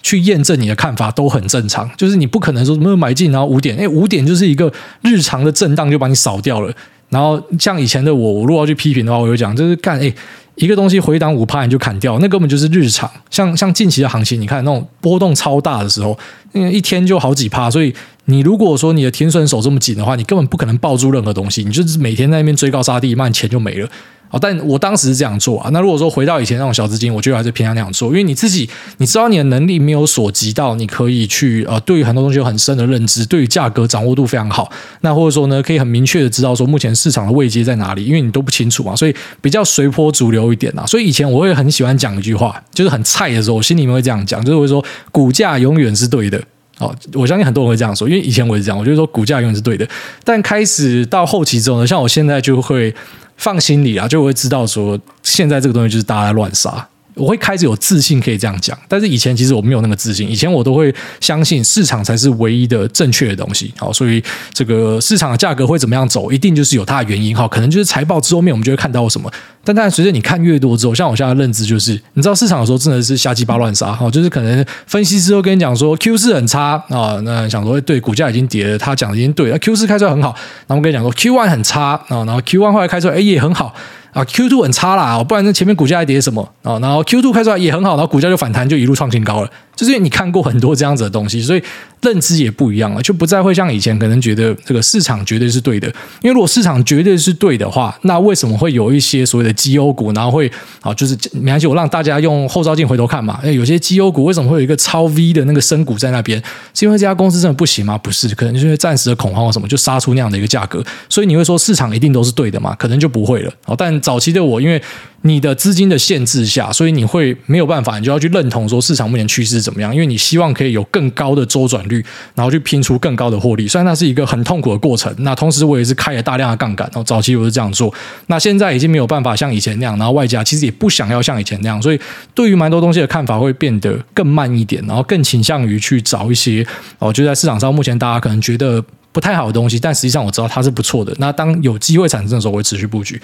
[0.02, 6.72] 去验证你的看法都很正常，就是你不可能说什么买进然后五点，哎，五点就是一个日常的震荡就把你扫掉了。
[7.12, 10.10] 然后像以前的我，我如果要去批评的话，我就讲就是干哎，
[10.54, 13.08] 一个东西回档五趴你就砍掉，那根本就是日常。
[13.28, 16.18] 像像近期的行情，你看那种波动超大的时候，
[16.54, 17.94] 一天就好几趴，所以
[18.26, 23.88] 你如果说你的天顺手这么紧的话，你根本不可能抱住任何东西，你就是每天在那边追高杀低，慢钱就没了。
[24.30, 25.68] 哦，但我当时是这样做啊。
[25.74, 34.72] 那如果说回到以前那种小资金，我觉得还是偏向那样做，因为你自己你知道你的能力没有所及到，你可以去呃，对于很多东西有很深的认知，对于价格掌握度非常好。
[35.02, 40.86] 那或者说呢，可以很明确的知道说目前市场的位阶在哪里，因为你都不清楚嘛，所以比较随波逐流一点啊。
[40.86, 46.42] 所以以前我会很喜欢讲一句话，就是很菜的时候，我心里面会这样讲，就是会说股价永远是对的。
[46.82, 49.88] 哦，我相信很多人会这样说，因为以前我也是这样，我觉得说股价永远是对的。
[50.24, 52.94] 但开始到后期之后呢，像我现在就会。
[53.38, 56.86] 放心里啊，就会知道说，现在这个东西就是大家乱杀。
[57.14, 60.30] 我会开始有自信可以这样讲，但是以前其实我没有那个自信。
[60.30, 63.72] 以前我都会相信市场才是唯一的正确的东西。
[63.76, 64.22] 好，所以
[64.52, 67.36] 这个市场的价格会怎么样走，一定就是有它的原因。
[67.36, 69.30] 好，可能就是财报之后面我们就会看到什么。
[69.64, 73.92] 但但随着你看越多之后，像我现在的认知就是，你知道市场有时候真的是瞎鸡巴乱杀。
[73.92, 79.58] 好，就是可能分析师都跟你讲说 Q 四很差啊，那想说对股价已经跌了，他讲的已经对了。
[79.58, 80.34] Q 四开出来很好，
[80.66, 83.74] 然后我跟你讲说 Q one 很差啊，然后 Q one 后来开出来哎也很好。
[84.12, 86.78] 啊，Q two 很差啦，不然那前面股价还跌什么啊？
[86.80, 89.50] 然后 Q two 开出来也很好，然后股价就反弹，就一路创新高了。
[89.82, 91.62] 就是你看过很多这样子的东西，所以
[92.00, 95.88] 认知也不一样了，就不再会像以前可能觉得这个市场绝对是对的。
[96.22, 103.40] 因为如果市场绝对是对的话，那为什么会有一些所谓的绩优股，然后会啊，就是没关系，我让大家用后照镜回头看嘛。
[103.42, 106.40] 哎，有些绩优股为什么会有一个超 V 的那个深股在那边？
[106.74, 107.98] 是因为这家公司真的不行吗？
[107.98, 110.84] 不是，可能就是暂时的恐慌或什么，就杀出那样的一个价格。
[111.08, 112.74] 所以你会说市场一定都是对的嘛？
[112.76, 113.52] 可能就不会了。
[113.76, 114.80] 但早期的我，因为
[115.22, 122.04] 你的资金的限制下，所以你会没有办法，你就要去认同说市场目前趋势怎么样，因为你希望可以有更高的周转率，
[122.34, 123.68] 然后去拼出更高的获利。
[123.68, 126.86] 虽然那是一个很痛苦的过程，那同时我也是开了大量的杠杆。
[126.92, 127.92] 然后早期我是这样做，
[128.26, 132.00] 那现在已经没有办法像以前那样，然后外加其实也不想要像以前那样，所以
[132.34, 136.66] 对于蛮多东西的看法会变得更慢一点，然后更倾向于去找一些
[136.98, 141.14] 哦，就在市场上目前大家可能觉得不太好的东西，但实际上我知道它是不错的。
[141.18, 143.20] 那当有机会产生的时候，我会持续布局。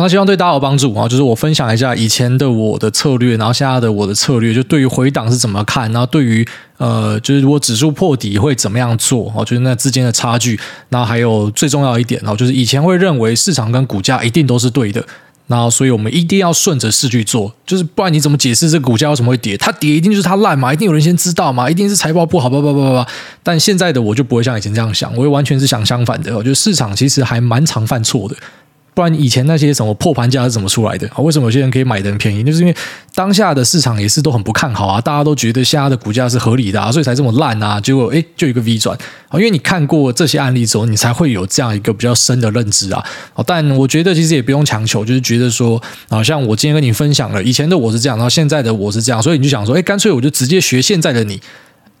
[0.00, 1.08] 那希望对大家有帮助啊！
[1.08, 10.58] 就是我分享一下以前的我的策略，然后现在的我的策略，就对于回档是怎么看，然后对于呃，就是如果指数破底会怎么样做哦，就是那之间的差距，
[10.88, 15.04] 然后还有最重要一点哦，就是以前会认为市场跟股价一定都是对的，
[15.46, 19.56] 然后所以我们一定要顺着势去做，就是不然你怎么解释这个股价为什么会跌？
[19.56, 23.08] 它跌一定就是它烂嘛，一定有人先知道嘛，一定是财报不好，叭叭叭叭叭。
[23.42, 28.36] 但现在的我就不会像以前这样想，我也完全是想相反的，我觉得市场其实还蛮常犯错的。
[28.98, 31.08] 不然以前那些什么破盘价是怎么出来的？
[31.18, 32.42] 为什么有些人可以买的很便宜？
[32.42, 32.74] 就是因为
[33.14, 37.80] 当下的市场也是都很不看好啊，大家都觉得现在的股价是合理的啊，所以才这么烂啊。
[37.80, 38.98] 结果诶，就一个 V 转，
[39.34, 43.00] 因为你看过这些案例之后，你才会有这样一个比较深的认知啊。
[43.46, 45.80] 但我觉得其实也不用强求，就是觉得说，
[46.10, 51.40] 好像我今天跟你分享了以前的我是这样，然后现在的我是这样，所以你就想说，诶，干脆我就直接学现在的你。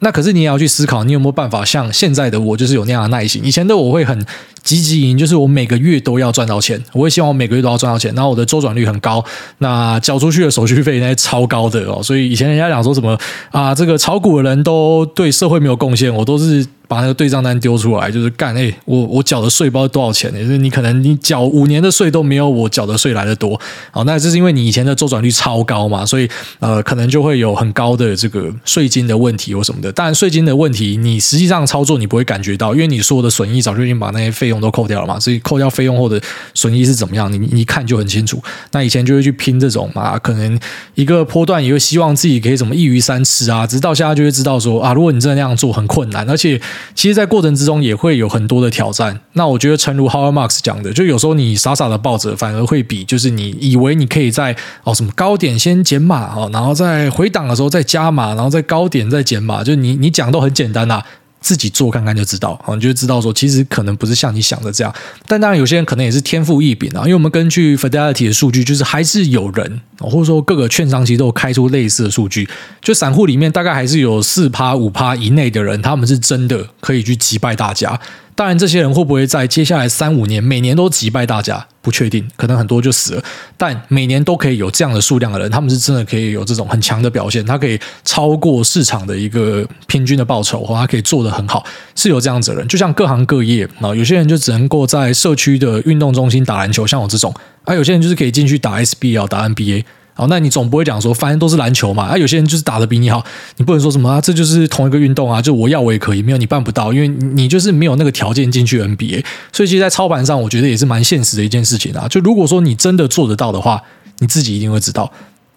[0.00, 3.44] 那可是你也要去思考，你有没有办法像现在的我，就是有那样的耐心。
[3.44, 4.24] 以前的我会很
[4.62, 9.24] 积极赢，就是我每个月都要赚到钱，我也希望我每个月都要赚到钱，然后我的周转率很高，
[9.58, 12.02] 那交出去的手续费那些超高的哦。
[12.02, 13.18] 所以以前人家讲说什么
[13.50, 16.66] 啊，这个炒股的人都对社会没有贡献，我都是。
[16.88, 20.32] 把那个对账单丢出来，就是干哎，我我缴的税包多少钱？
[20.32, 23.60] 就是你可能你缴五年的税都没有我缴的税来的多。
[23.90, 26.26] 好，那这是因为你以前的周转率超高嘛，所以
[26.60, 29.92] 呃，可能就会有很高的这个税金的问题或什么的。
[29.92, 36.18] 当然，税金的问题你实际上操作你不会感觉到，因为你所有的损益早就已经把那些费用都扣掉了嘛，所以扣掉费用后的
[36.54, 38.42] 损益是怎么样，你你一看就很清楚。
[38.72, 40.58] 那以前就会去拼这种嘛，可能
[40.94, 46.58] 一个波段也会希望自己可以怎么一鱼三吃啊，直到现在就会知道说啊，如果你真的那样做很困难，而且。
[46.94, 49.20] 其实，在过程之中也会有很多的挑战。
[49.32, 61.02] 那我觉得，诚如 Howard Marks 讲的，就有时候你傻傻的抱着，反而会比就是你以为你可以在哦什么高点先减码哦，然后在回档的时候再加码，然后在高点再减码，就你你讲都很简单呐。
[61.48, 64.94] 自己做看看就知道，你就知道说，其实可能不是像你想的这样。
[65.26, 67.00] 但当然，有些人可能也是天赋异禀啊。
[67.04, 72.46] 因为我们根据 Fidelity 的数据，就是还是有人，或者说各个券商其实都有开出类似的数据，
[72.82, 77.98] 就散户里面大概还是有四趴五趴以内的人，他们是真的可以去击败大家。
[78.38, 83.24] 当然，这些人会不会在接下来三五年每年都击败大家，不确定，可能很多就死了。
[83.56, 91.64] 但每年都可以有这样的数量的人，他们是真的可以有这种很强的表现，他可以超过市场的一个平均的报酬，或他可以做得很好，
[91.96, 92.68] 是有这样子的人。
[92.68, 97.32] 就像各行各业啊，有些人就只能够在社区的运动中心打篮球，像我这种；
[97.64, 99.82] 啊，有些人就是可以进去打 SBL、打 NBA。
[100.18, 102.06] 好，那你总不会讲说，反正都是篮球嘛。
[102.06, 103.24] 啊，有些人就是打得比你好，
[103.56, 109.24] 你不能说什么啊，这就是同一个运动啊，就我要我也可以，没有你办不到，因为你就是没有那个条件进去 NBA。
[109.52, 112.08] 所以，其实，在操盘上，我觉得也是蛮现实的一件事情啊。
[112.08, 113.80] 就如果说你真的做得到的话，
[114.18, 115.08] 你自己一定会知道。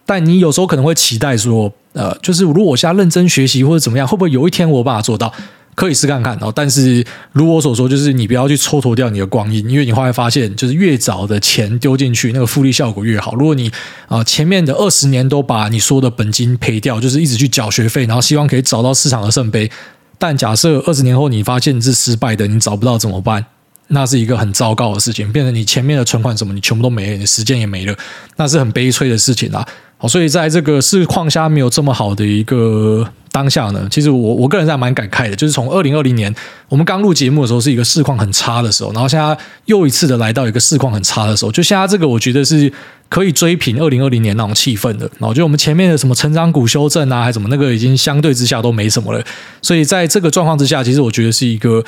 [0.06, 5.32] 但你有时候可能会期待说，呃，就是如果我现在认真学习或者怎么样，会不会有一天我有办法做到？
[5.74, 13.34] 可以试看看哦，但是如我所说，就是你不要去蹉跎掉你的光阴，因为你会发现，就是越早的钱丢进去，那个复利效果越好。
[13.34, 13.70] 如果你
[14.08, 19.70] 啊前面的二十年都把你说的本金赔掉，就是一直去缴学费，然后希望可以找到市场的圣杯，
[20.18, 23.46] 但假设二十年后你发现是失败的，你找不到怎么办？
[23.88, 27.94] 那是一个很糟糕的事情，变成你前面的存款什么你全部都没了，你时间也没了，
[28.36, 29.66] 那是很悲催的事情啊。
[30.02, 33.08] 好，所以在这个市况下没有这么好的一个。
[33.34, 36.32] 当下呢，其实我我个人是还蛮感慨的，就是从二零二零年
[36.68, 39.34] 我们刚录节目的时候是一个市况很差的时候，然后现在
[39.64, 42.70] 又一次的来到一个市况很差的时候，就现在这个我觉得是
[43.08, 45.10] 可以追平二零二零年那种气氛的。
[45.18, 49.24] 然后就我们前面的什么成长股修正啊，还什么那个已经相对之下都没什么了，
[49.62, 51.82] 所以在这个状况之下，其实我觉得是一个。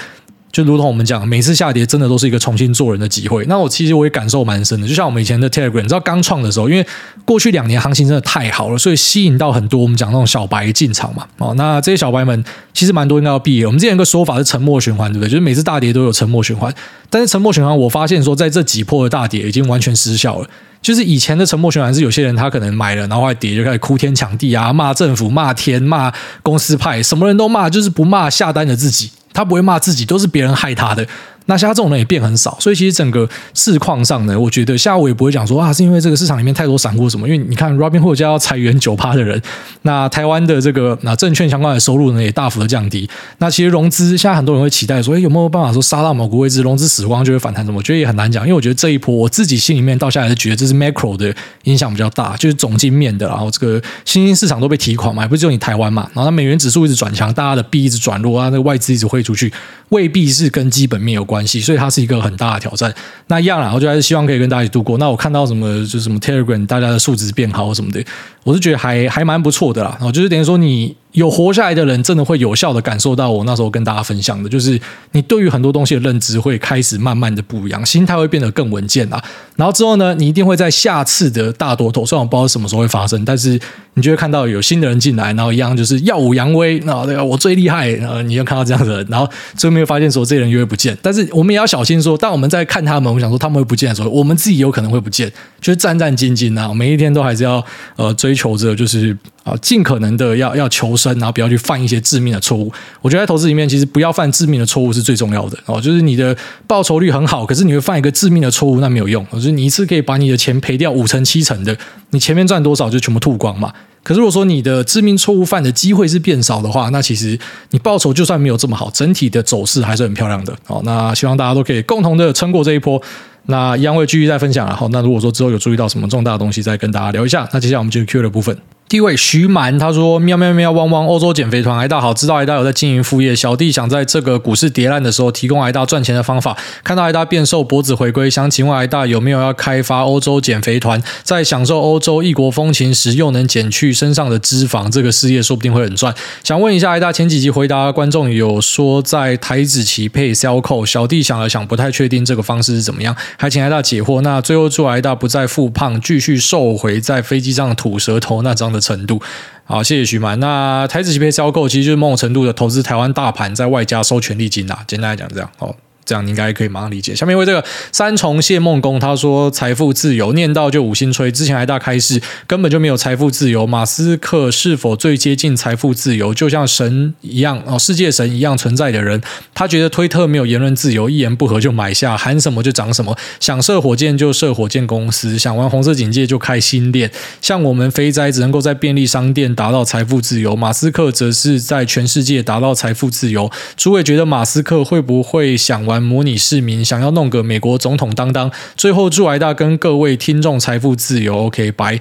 [0.55, 3.45] 就如同我们讲，每次下跌真的都是一个重新做人的机会。
[3.47, 6.87] 那我其实我也感受蛮深的，就像我们以前的 Telegram，你知道刚创的时候，因为
[7.25, 11.27] 过去两年行情真的太好了，所以吸引到很多我们讲那种小白进场嘛。
[11.39, 13.67] 哦，那这些小白们其实蛮多应该要毕业。
[13.67, 15.29] 我们之前有个说法是沉默循环，对不对？
[15.29, 16.73] 就是每次大跌都有沉默循环，
[17.11, 20.49] 但是沉默循环我发现说，在这几波的大跌已经完全失效了。
[20.81, 26.13] 就是以前的沉默循环是有些人他可能买了，然后还跌，就开始哭天抢地啊，骂政府、骂天、骂
[26.45, 29.11] 公司派，什么人都骂，就是不骂下单的自己。
[29.35, 31.07] 他不会骂自己，都是别人害他的。
[31.47, 37.29] 那现在这种人也变很少，所以其实整个市况上呢，我觉得下午也不会讲说啊，是因为这个市场里面太多散户什么。
[37.29, 39.41] 因为你看，Robinhood 家要裁员九趴的人，
[39.83, 43.09] 那台湾的这个那证券相关的收入呢也大幅的降低。
[43.39, 47.79] 那其实融资现在很多人会期待说，哎，有没有办法说杀到某个位置，融资死光就会反弹什么？
[47.79, 59.53] 我觉得也很难讲，因为我觉得这一波我自己心里面到现在是觉得这是 macro 的影响比较大，就是总经面的，然后这个新兴市场都被提款嘛，也不是只有你台湾嘛，然后它美元指数一直转强，大家的币一直转弱啊，那个外资一直汇出去，
[59.91, 62.15] 未必是跟基本面有关关系，所以它是一个。
[62.25, 62.95] 很大的挑战，
[63.27, 64.97] 那一样啦，我就还是希望可以跟大家一起度过。
[64.99, 68.03] 那我看到什么，就什么 Telegram，大家的素质变好什么的，
[68.45, 69.91] 我是觉得还还蛮不错的啦。
[69.99, 70.97] 然后就是等于说你。
[71.15, 74.79] 有活下来的人，真的会有效的感受到我那时候跟大家分享的，就是
[75.13, 79.23] 你对于很多东西的认知会开始慢慢的不一样，心态会变得更稳健啊。
[79.57, 83.59] 然后之后呢，你一定会在下次的大多头，虽然我不知道什么时候会发生，但是
[83.95, 87.23] 你就会看到有新的人进来，然后一样就是耀武扬威，然后对吧？
[87.23, 90.99] 我最厉害，然后你就看到这样的人，然后最后没有发现说这些人又会不见。
[91.01, 99.17] 但是我们也要小心说，当我们在看他们，我想说他们会不见的时候，我们自己有可能会不见，就是战战兢兢啊，每一天都还是要呃追求着，就是。
[99.45, 102.73] 啊，尽可能的要要求生，然后不要去犯一些致命的错误。
[103.03, 105.81] 我觉得在投资里面，其实不要犯致命的错误是最重要的哦。
[105.81, 109.25] 就是你的报酬率很好，可是你会犯一个致命的错误，那没有用。
[109.31, 111.77] 就是你一次可以把你的钱赔掉五成七成的，
[112.11, 113.73] 你前面赚多少就全部吐光嘛。
[114.03, 117.39] 可是如果说你的致命错误犯的机会是变少的话，那其实
[117.71, 120.57] 你报酬就算没有这么好，整体的走势还是很漂亮的。
[120.65, 123.01] 好，那希望大家都可以共同的撑过这一波。
[123.47, 124.67] 那一样会继续再分享。
[124.67, 127.47] 然后，那如果说之后有注意到什么重大的东西，再跟大家聊一下。
[127.53, 128.57] 那接下来我们进入 Q 的部分。
[128.87, 136.57] 第一位徐满他说：“喵喵喵汪汪，欧洲减肥团，癌大好，知道癌大有在经营副业，小弟想在这个股市跌烂的时候提供癌大赚钱的方法。
[136.85, 146.15] 看到癌大变瘦，脖子回归，想请问癌大有没有要开发欧洲减肥团，在享受欧洲异国风情时又能减去身上的脂肪，这个事业说不定会很赚。
[146.45, 154.21] 想问一下癌大，前几集回答观众有说在台子期配 sell call，小弟想了想，不太确定这个方式是怎么样，还请癌大解惑。
[154.21, 159.19] 那最后祝癌大不再复胖，继续瘦回在飞机上吐舌头那张的。”程度
[159.65, 160.39] 好，谢谢徐曼。
[160.41, 164.85] 那台指期配销购其实就是某种程度的投资台湾大盘，在外加收权利金啦。
[164.87, 165.75] 简单来讲，这样哦。
[166.05, 167.15] 这样你应该可以马上理解。
[167.15, 173.67] 下面为这个三重谢梦工，他说财富自由念到就五星吹，之前还大开示根本就没有财富自由。
[173.67, 176.35] 马斯克是否最接近财富自由？
[176.35, 179.23] 就像神一样哦，世界神一样存在的人，
[179.55, 187.11] 他觉得推特没有言论自由，一言不合就买下，喊什么就涨什么，想射火箭就射火箭公司，想玩红色警戒就开新店。
[187.41, 193.51] 像我们肥宅只能够在便利商店达到财富自由，马斯克则是在全世界达到财富自由。
[193.77, 195.94] 诸位觉得马斯克会不会想玩？
[196.01, 201.47] 模拟市民想要弄个美国总统当当，最后祝挨大跟各位听众财富自由。
[201.47, 202.01] OK，拜。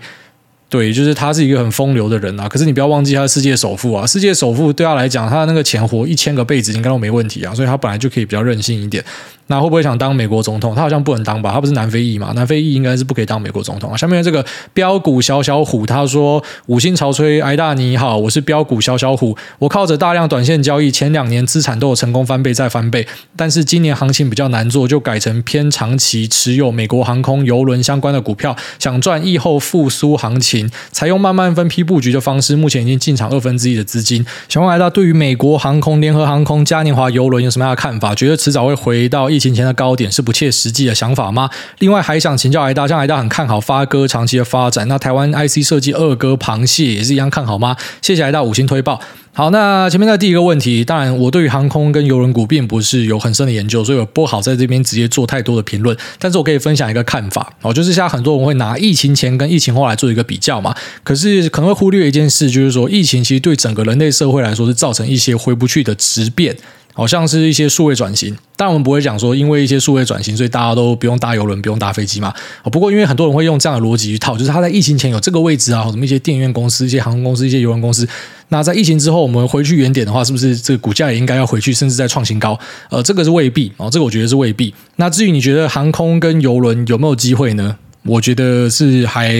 [0.69, 2.49] 对，就是他是一个很风流的人啊。
[2.49, 4.08] 可是你不要忘记，他是世界首富啊！
[4.08, 7.53] 世界首富对他来讲，他的那个钱活一千个辈子应该都没问题啊。
[7.53, 9.03] 所以他本来就可以比较任性一点。
[9.47, 10.73] 那会不会想当美国总统？
[10.73, 11.51] 他好像不能当吧？
[11.51, 12.32] 他不是南非裔嘛？
[12.36, 13.97] 南非裔应该是不可以当美国总统啊。
[13.97, 34.25] 下面这个标股小小虎他说：“五星潮吹，挨大你好，我是标股小小虎，我靠着大量短线交易，前两年资产都有成功翻倍再翻倍，但是今年行情比较难做，就改成偏长期持有美国航空、邮轮相关的股票，想赚疫后复苏行情，采用慢慢分批布局的方式，目前已经进场二分之一的资金。
[34.47, 38.15] 想问挨大对于美国航空、联合航空、嘉年华邮轮有什么样的看法？
[38.15, 41.50] 觉得迟早会回到疫情前的高点是不切实际的想法吗？
[41.80, 47.75] 另外还想请教挨大，像挨大很看好发哥长期的发展，那台湾 IC 设计二哥螃蟹也是一样看好吗？
[48.02, 49.02] 谢谢挨大五星推爆。
[49.36, 55.98] 好，那前面的第一个问题，当然我对于航空跟邮轮股并不是有很深的研究，所以我不好在这边直接做太多的评论。
[56.19, 66.56] 但是我可以分享一个看法哦，就是现在很多人会拿疫情前跟疫情后来做一个比较嘛，可是可能会忽略一件事，就是说疫情其实对整个人类社会来说是造成一些回不去的质变。
[66.94, 72.31] 好像是一些数位转型，但我们不会讲说，因为一些数位转型，所以大家都不用搭邮轮，不用搭飞机嘛。
[72.71, 78.08] 不过，因为很多人会用这样的逻辑去套，就是他在疫情前有这个位置啊，什么一些电影院公司、一些航空公司、一些游轮公司，
[78.50, 82.58] 那在疫情之后，我们回去原点的话，是不是这个股价也应该要回去，甚至再创新高？
[82.89, 84.73] 呃，这个是未必哦，这个我觉得是未必。
[84.98, 87.75] 那至于你觉得航空跟邮轮有没有机会呢？
[88.06, 89.33] 我觉得是还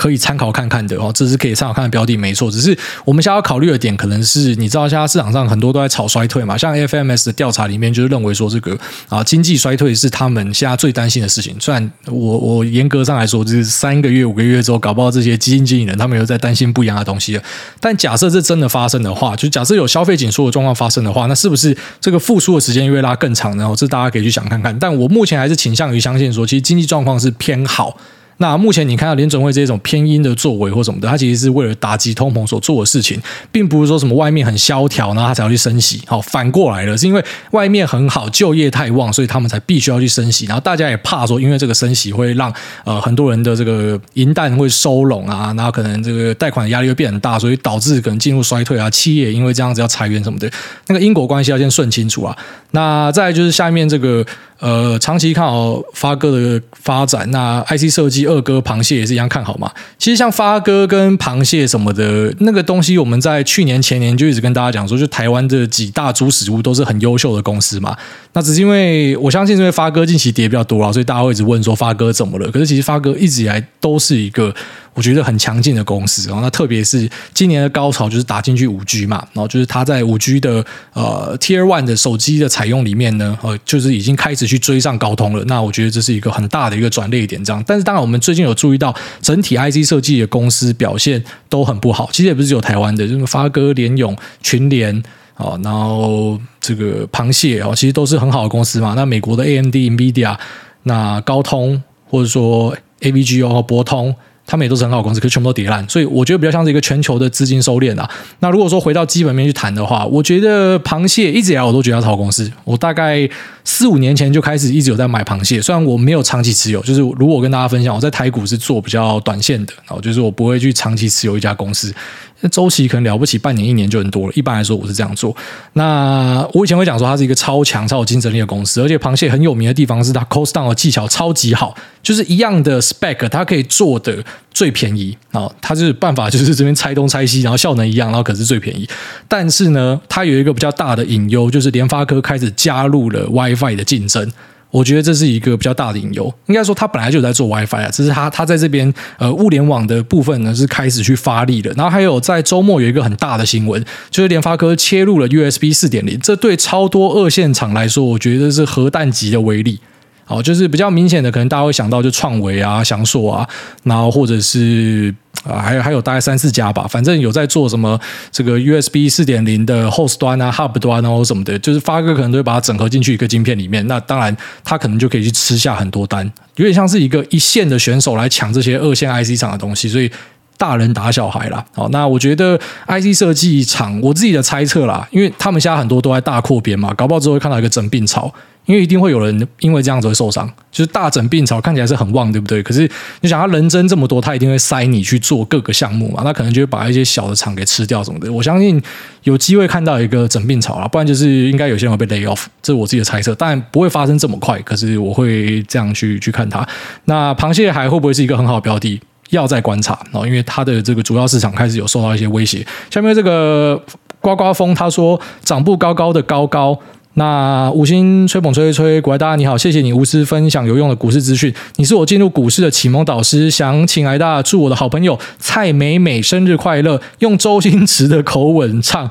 [0.00, 2.50] 可以参考看看的哦，这是可以参考看的标的，没错。
[2.50, 2.74] 只是
[3.04, 8.74] 我们现在要考虑的点，可能是你知道，现在市场上很多都在炒衰退嘛，像 FMS 的调查里面就是认为说，这个
[9.10, 11.54] 啊经济衰退是他们现在最担心的事情。
[11.60, 17.42] 虽然我我严格上来说，就是三个月、五个月之后，搞不好这些基金经理人他们又在担心不一样的东西了。
[17.78, 23.54] 但假设这真的发生的话，就假设有消费紧缩的状况发生的话，那是不是这个复苏的时间又会拉更长？
[23.58, 24.78] 然后这大家可以去想看看。
[24.78, 27.94] 但我目前还是倾向于相信说，其实经济状况是偏好。
[28.40, 33.20] 那目前你看到联准会这种偏鹰的作为或什么的，它其实是为了打击通膨所做的事情，
[33.52, 36.00] 并不是说什么外面很萧条，然后它才要去升息。
[36.06, 40.46] 好，反过来了，是因为外面很好，就业太旺，所以他们才必须要去升息。
[40.46, 42.50] 然后大家也怕说，因为这个升息会让
[42.84, 50.50] 呃很多人的这个银弹会收拢啊，然后可能这个贷款的压力会变很大，所以导致可能进入衰退啊，企业因为这样子要裁员什么的，
[50.86, 52.34] 那个因果关系要先顺清楚啊。
[52.70, 54.24] 那再就是下面这个。
[54.60, 59.72] 呃，长期看好发哥的发展，那 IC 设计二哥螃蟹也是一样看好嘛。
[59.98, 67.96] 其实像发哥跟螃蟹什么的那个东西，我们在去年前年就一直跟大家讲说，就台湾的几大猪食物都是很优秀的公司嘛。
[68.34, 72.50] 那只是因为我相信，因为发哥近期跌比较多啊，所以大家会一直问说发哥怎么了？
[72.50, 74.54] 可是其实发哥一直以来都是一个。
[75.00, 85.42] 我觉得很强劲的公司，然后那特别是今年的高潮就是打进去五 G 嘛，然后就是它在五 G 的呃 Tier One 的手机的采用里面呢，呃，就是已经开始去追上高通了。
[85.46, 87.64] 那我觉得这是一个很大的一个转捩点，这样。
[87.66, 92.10] 但是当然，我们最近有注意到整体 IC 设计的公司表现都很不好。
[92.12, 94.94] 其实也不是只有台湾的，就是发哥、联咏、群联
[95.32, 98.92] 啊，然后这个螃蟹哦，其实都是很好的公司嘛。
[98.94, 100.36] 那美国的 AMD、NVIDIA，
[100.82, 104.14] 那高通或者说 AVGO 和博通。
[104.50, 108.10] 他们也都是很好公司，可是全部都跌烂，所以我觉得比较像是一个全球的资金收敛啊。
[108.40, 112.50] 那如果说回到基本面去谈的话，我觉得螃蟹一直以来我都觉得是好公司。
[112.64, 113.30] 我大概
[113.62, 121.94] 四五年前就开始一直有在买螃蟹，虽然我没有长期持有，就是如果跟大家分享，我在台股是做比较短线的，然后就是我不会去长期持有一家公司。
[122.40, 124.32] 那周期可能了不起，半年一年就很多了。
[124.34, 125.36] 一般来说，我是这样做。
[125.74, 135.50] 那我以前会讲说，它是一个超强、超有竞争力的公司，而且螃蟹很有名的地方是它 cost down 的技巧超级好，就是一样的 spec，它可以做的最便宜啊。
[135.60, 138.88] 它就是办法，就是这边拆东拆西，然后效能一样，然后可是最便宜。
[139.28, 144.32] 但是呢，它有一个比较大的隐忧，就是联发科开始加入了 WiFi 的竞争。
[144.70, 146.32] 我觉得这是一个比较大的隐忧。
[146.46, 151.72] 应该说，他本来就有在做 WiFi 啊，只是他他在这边呃物联网的部分呢是开始去发力了。
[151.76, 159.80] 然后还有在周末有一个很大的新闻，就是联发科切入了 USB 四点零，这对超多二线厂来说，我觉得是核弹级的威力。
[160.24, 163.48] 好，就是比较明显的，可能大家会想到就创维啊、祥硕啊，
[163.84, 165.14] 然后或者是。
[165.44, 167.98] 啊，还有还有大概三四家吧，反正有在做什么
[168.30, 173.86] 这个 USB 四点零的 host 端啊、hub 端啊或什么的，就是发哥可能都会把它整合进去一个晶片里面。
[173.86, 180.10] 那当然，他可能就可以去吃下很多单，有点像是一个一线的选手来抢这些二线 IC 厂的东西，所以
[180.58, 181.64] 大人打小孩啦。
[181.74, 188.32] 好，那我觉得 IC 设计厂，我自己的猜测啦，因为他们现在很多都在大扩编嘛，搞不好之后会看到一个整并潮。
[188.66, 192.62] 因为一定会有人因为这样子会受伤，就是大整并潮看起来是很旺，对不对？
[192.62, 192.88] 可是
[193.20, 198.32] 你想，他人真这么多，他一定会塞你去做各个项目嘛，那可能就会把一些小的厂给吃掉什么的。
[198.32, 198.80] 我相信
[199.24, 203.34] 有机会看到一个整并潮啊，不然就是应该有些人会被 lay off，这是我自己的猜测。
[203.34, 206.66] 当然不会发生这么快，可是我会这样去去看它。
[207.06, 209.00] 那螃蟹还会不会是一个很好的标的？
[209.30, 212.66] 要再观察哦，因为它的这个主要市场开始有受到一些威胁。
[212.90, 213.80] 下面这个
[214.20, 216.78] 刮刮风他说，长不高高的高高。
[217.20, 229.10] 那五星吹捧吹吹吹，各位大家你好，谢谢你无私分享有用的股市资讯，你是我进入股市的启蒙导师，想请来大祝我的好朋友蔡美美生日快乐，用周星驰的口吻唱。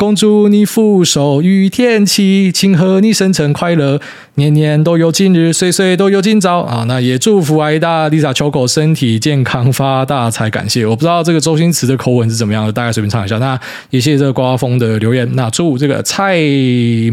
[0.00, 4.00] 恭祝你福寿与天齐，庆贺你生辰快乐，
[4.36, 6.86] 年年都有今日，岁岁都有今朝啊！
[6.88, 10.86] 那也祝福爱大 Lisa 秋狗身体健康发大财，感谢。
[10.86, 13.36] 我不知道这个周星驰的口吻是怎么样的，大概随便唱一下。
[13.36, 15.28] 那也谢谢这个刮风的留言。
[15.34, 16.34] 那祝这个蔡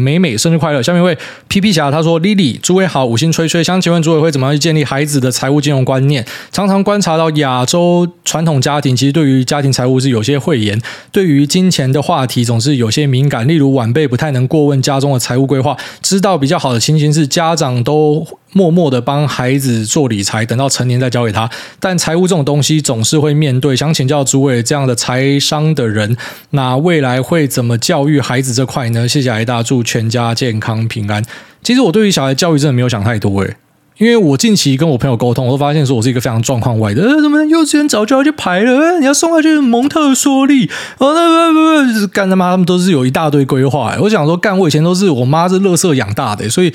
[0.00, 0.80] 美美生日快乐。
[0.80, 1.14] 下面一位
[1.46, 6.24] 皮皮侠他说：“Lily，诸位好，五星吹吹，想请问诸位会怎么样去建立孩子的财务金融观念？
[6.50, 10.80] 常常观察到亚洲传统家庭，其实对于家庭财务是有些讳言，
[11.12, 15.76] 对于金钱的话题总是。”有些敏感，例如晚辈不太能过问家中的财务规划。
[16.00, 21.50] 知道比较好的情形是，家长都默默的帮孩子做理财，等到成年再交给他。
[21.78, 23.76] 但财务这种东西总是会面对。
[23.76, 26.16] 想请教诸位这样的财商的人，
[26.50, 29.06] 那未来会怎么教育孩子这块呢？
[29.06, 31.22] 谢谢癌大，祝全家健康平安。
[31.62, 33.56] 其实我对于小孩教育真的没有想太多诶。
[33.98, 37.02] 因为我近期跟我朋友沟通，我都发现说我是一个非常状况外的。
[37.02, 38.78] 呃，什么幼稚园早就要去排了？
[38.78, 40.70] 呃，你要送他去蒙特梭利？
[40.98, 43.96] 哦，那不不不，干他妈他们都是有一大堆规划。
[44.00, 46.72] 我想说，干我以前都是我妈是垃圾养大的，所以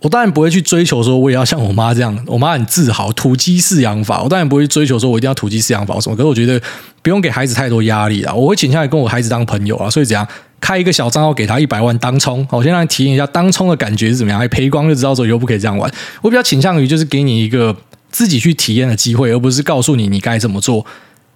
[0.00, 2.18] 我当然不会去追求说我也要像我妈这样。
[2.26, 6.16] 我妈很自豪土鸡饲养法，我当然不会追求说我一定要土鸡饲养法什么。
[6.16, 6.58] 可是我觉得
[7.02, 10.26] 不用给孩子太多压力啊，我会倾向于跟我孩子当朋友啊，所以怎样？
[10.62, 14.38] 开一个小账号给他一百万当冲，我先让你体验一下当冲的感觉是怎么样。
[14.38, 15.92] 还赔光就知道说以后不可以这样玩。
[16.22, 17.76] 我比较倾向于就是给你一个
[18.12, 20.86] 自己去体验的机会，而不是告诉你你该怎么做。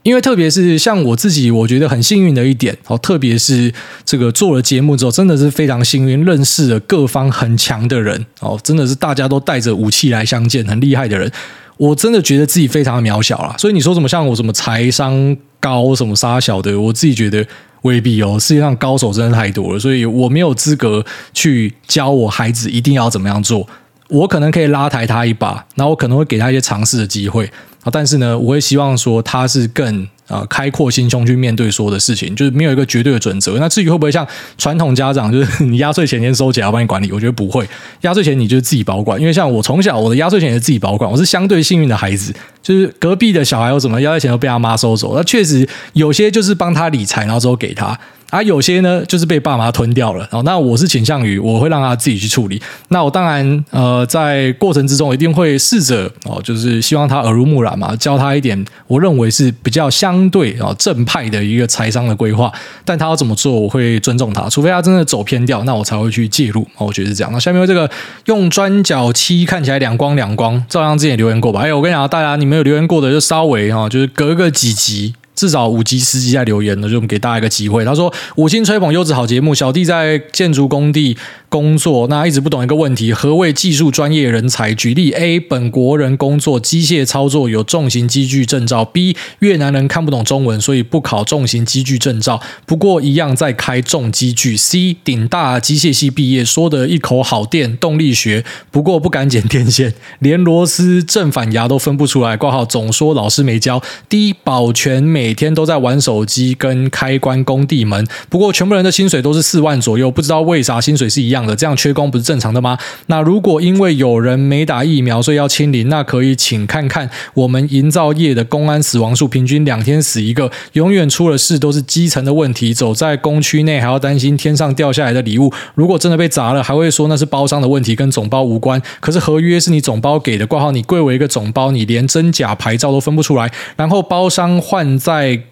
[0.05, 3.75] 因为特别是像我自己，我觉得很幸运的一点哦，特别是
[4.05, 11.29] 这个做了节目之后，真的是非常幸运，认识了各方很强的人哦，真的是大家都带着武器来相见，很厉害的人。
[11.77, 13.57] 我真的觉得自己非常的渺小啦。
[13.59, 17.45] 所以你说什么像我什么财商高什么杀小的，我自己觉得。
[17.87, 23.67] 未必哦，世界上高手真的太多了，所以我没有资格去教我孩子一定要怎么样做。
[24.09, 27.51] 我可能可以拉抬他一把，然后我可能会给他一些尝试的机会。
[27.91, 30.07] 但是呢，我会希望说他是更。
[30.29, 33.59] 啊，开阔心胸去面对所有的事情，就是没有一个绝对的准则。
[33.59, 34.27] 那至于会不会像
[34.59, 37.13] 传统家长，就是你压岁钱先收起来，我帮你管理？
[37.13, 37.69] 我觉得不会，
[38.01, 39.21] 压岁钱你就自己保管。
[39.21, 42.35] 因为像我从小，我的压岁钱也是自己保管，我是相对幸运的孩子。
[42.63, 47.99] 就是隔壁的小孩有什么压岁钱都被他妈收走，那确实有些就是帮他理财，然后之后给他。
[48.37, 50.29] 啊，有些呢就是被爸妈吞掉了。
[50.31, 52.61] 哦，那我是倾向于我会让他自己去处理。
[52.89, 62.53] 那我当然呃，在过程之中一定会试着哦，就是希望他耳濡目染嘛，教他一点我认为是比较相对啊正派的一个财商的规划。
[62.85, 66.61] 但他要怎么做，我会尊重他，除非他真的走偏掉，那我才会去介入。
[66.77, 67.33] 哦，我觉得是这样。
[67.33, 67.91] 那下面这个
[68.27, 71.61] 用砖脚漆看起来两光两光，照样之前留言过吧？
[71.61, 75.15] 哎，我跟你讲，大家你没有留言过的就稍微哈，就是隔个几集。
[75.37, 77.85] 至少五级十集在留言呢，就给大家一个机会。
[77.85, 81.17] 他说：“五星吹捧优质好节目，小弟在建筑工地
[81.51, 84.73] 工作，那一直不懂一个问题：何谓技术专业人才？
[84.73, 112.79] 举例 A，本国人工作机械操作有重型机具证照；B，越南人看不懂中文，所以不考重型机具证照，不过一样在开重机具；C，顶大机械系毕业，说的一口好电动力学，不过不敢剪电线，连螺丝正反牙都分不出来，挂号总说老师没教；D，保全美。”每天都在玩手机跟开关工地门，不过全部人的薪水都是四万左右，不知道为啥薪水是一样的，这样缺工不是正常的吗？
[113.07, 128.81] 那如果因为有人没打疫苗，所以要清零，那可以请看看我们营造业的公安死亡数，平均两天死一个，永远出了事都是基层的问题，走在工区内还要担心天上掉下来的礼物，如果真的被砸了，还会说那是包商的问题，跟总包无关。
[129.01, 135.16] 可是合约是你总包给的，挂号你贵为一个总包，你连真假牌照都分不出来，然后包商换在。
[135.17, 135.43] 在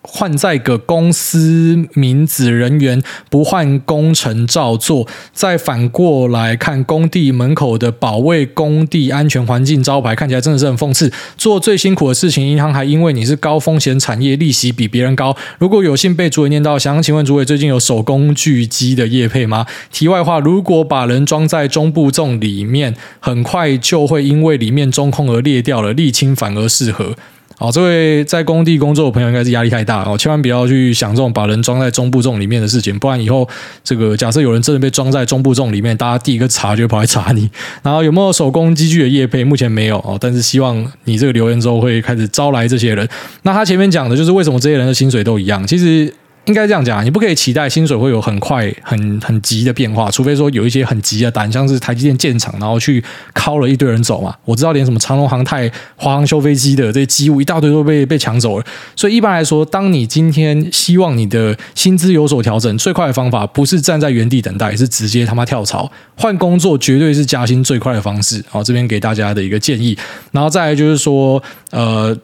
[0.00, 11.12] 换在个公司名字人员不换工程照做，再反过来看工地门口的保卫工地安全环境招牌，看起来真的是很讽刺。
[11.36, 15.36] 做最辛苦的事情，银行还因为你是高风险产业，利息比别人高。
[15.58, 19.66] 如果有幸被主委念到，想请问主委最近有手工锯机的业配吗？
[19.92, 27.14] 题外话，如果把人装在中部粽里面，很快就会因为里面中空而裂掉了，沥青反而适合。
[27.60, 33.48] 好，这位在工地工作的朋友应该是压力太大哦，千万不要去想这种把人装在中部重里面的事情，不然以后
[33.82, 37.50] 这个假设有人真的被装在中部重里面，大家第一个查就会跑来查你。
[37.82, 39.42] 然后有没有手工机具的业配？
[39.42, 43.08] 目前没有哦，但是希望你这个留言之后会开始招来这些人。
[43.42, 45.66] 那他前面讲的就是为什么这些人的薪水都一样？
[45.66, 46.14] 其实
[46.48, 54.34] 应该这样讲，你不可以期待薪水会有很快、很很急的变化，除非说有一些很急的单，像是台积电建厂，然后去敲了一堆人走嘛。
[54.46, 58.64] 我知道连什么长荣航太、华航修飞机的这些机务一大堆都被被抢走了。
[58.96, 68.42] 所以一般来说，当你今天希望你的薪资有所调整，最快的方法不是站在原地等待，是直接他妈跳槽换工作，绝对是加薪最快的方式。
[68.48, 69.94] 好，这边给大家的一个建议。
[70.32, 71.42] 然后再来就是说，
[71.72, 72.18] 呃。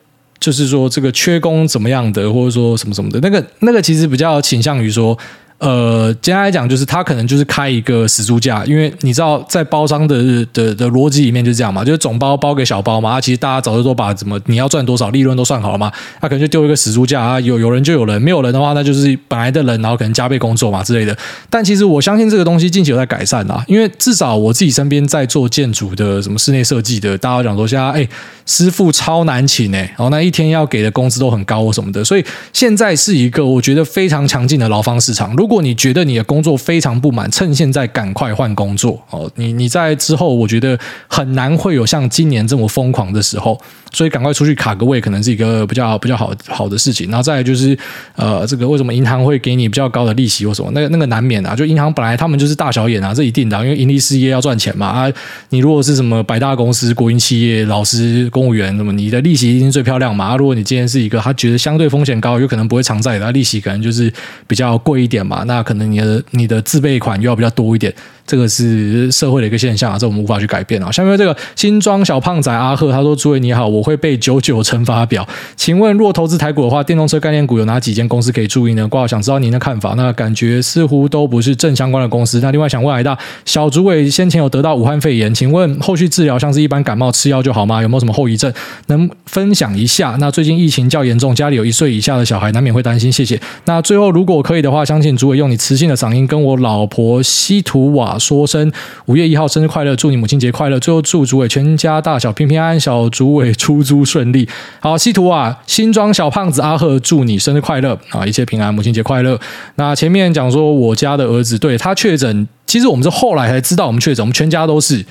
[0.45, 5.17] 就是说，这个缺工怎么样的，或者说什么什么的，那个那个其实比较倾向于说。
[5.59, 13.13] 呃，简单来讲，就是他可能就是开一个死猪价，因为你知道，在包商的的的逻辑里面就是这样嘛，就是总包包给小包嘛。
[13.13, 15.91] 啊，其实大家早就都把怎么你要赚多少利润都算好了嘛。
[16.21, 21.17] 他可能就丢一个死猪价啊，有有人就有人，没有人的话，那就是本来的人，然后可能加倍工作嘛之类的。
[21.49, 28.07] 但其实我相信这个东西近期有在改善啦，因为至少我自己身边在做建筑的，什么室内设计的，大家讲说现在哎，
[28.47, 35.35] 师傅超难请哎，哦那一天要给的工资都很高什么的，所以现在是一个我觉得非常强劲的劳方市场。
[35.37, 39.31] 如果你觉得你的工作非常不满，趁现在赶快换工作哦！
[39.37, 40.79] 你你在之后，我觉得
[41.09, 43.61] 很难会有像今年这么疯狂的时候。
[43.93, 47.09] 所以赶快出去卡个位，可能是一个比较比较好好的事情。
[47.11, 47.79] 然后再来就是，
[48.17, 50.69] 呃，这个为什么银行会给你比较高的利息或什么？
[50.73, 55.09] 那个那个难免啊，就银行本来他们就是大小眼啊，这一定的，因为盈利事业要赚钱嘛啊。
[55.51, 60.37] 你如果是什么百大公司、国营企业、老师、公务员，那么你的利息一定最漂亮嘛啊。
[60.37, 64.13] 如果你今天是一个他觉得相对风险高，有可能不会偿债的，利息可能就是
[64.49, 65.45] 比较贵一点嘛。
[65.47, 67.95] 那可能你的你的自备款又要比较多一点。
[68.27, 70.91] 这个是社会的一个现象啊，这我们无法去改变啊。
[70.91, 78.89] 下面这个新装小胖仔阿赫他说：“诸位你好，我会背九九乘法表，请问若投资台股的话，电动车概念股有哪几间公司可以注意呢？
[78.89, 79.93] 挂号想知道您的看法。
[79.95, 82.41] 那感觉似乎都不是正相关的公司。
[82.41, 87.83] 那另外想问海大小主委先前有得到武汉肺炎，请问后续治疗像是一般感冒吃药就好吗？
[87.83, 88.53] 有没有什么后后遗症？
[88.87, 90.17] 能分享一下？
[90.19, 93.13] 那最近疫情较严重，家里有一岁以下的小孩，难免会担心。
[93.13, 93.39] 谢谢。
[93.67, 98.73] 那最后如果可以的话，相信主委用你磁性的嗓音跟我老婆西图瓦。”说声
[99.07, 100.81] 五月一号生日快乐，祝你母亲节快乐。
[100.81, 104.49] 最后祝主委全家大小平平安安，小主委出租顺利。
[104.81, 109.39] 好，西图瓦，新装小胖子阿赫，祝你生日快乐啊，一切平安，母亲节快乐。
[109.75, 115.05] 那前面讲说我家的儿子对他确诊，其实我们是后来才知道我们确诊，我们全家都是。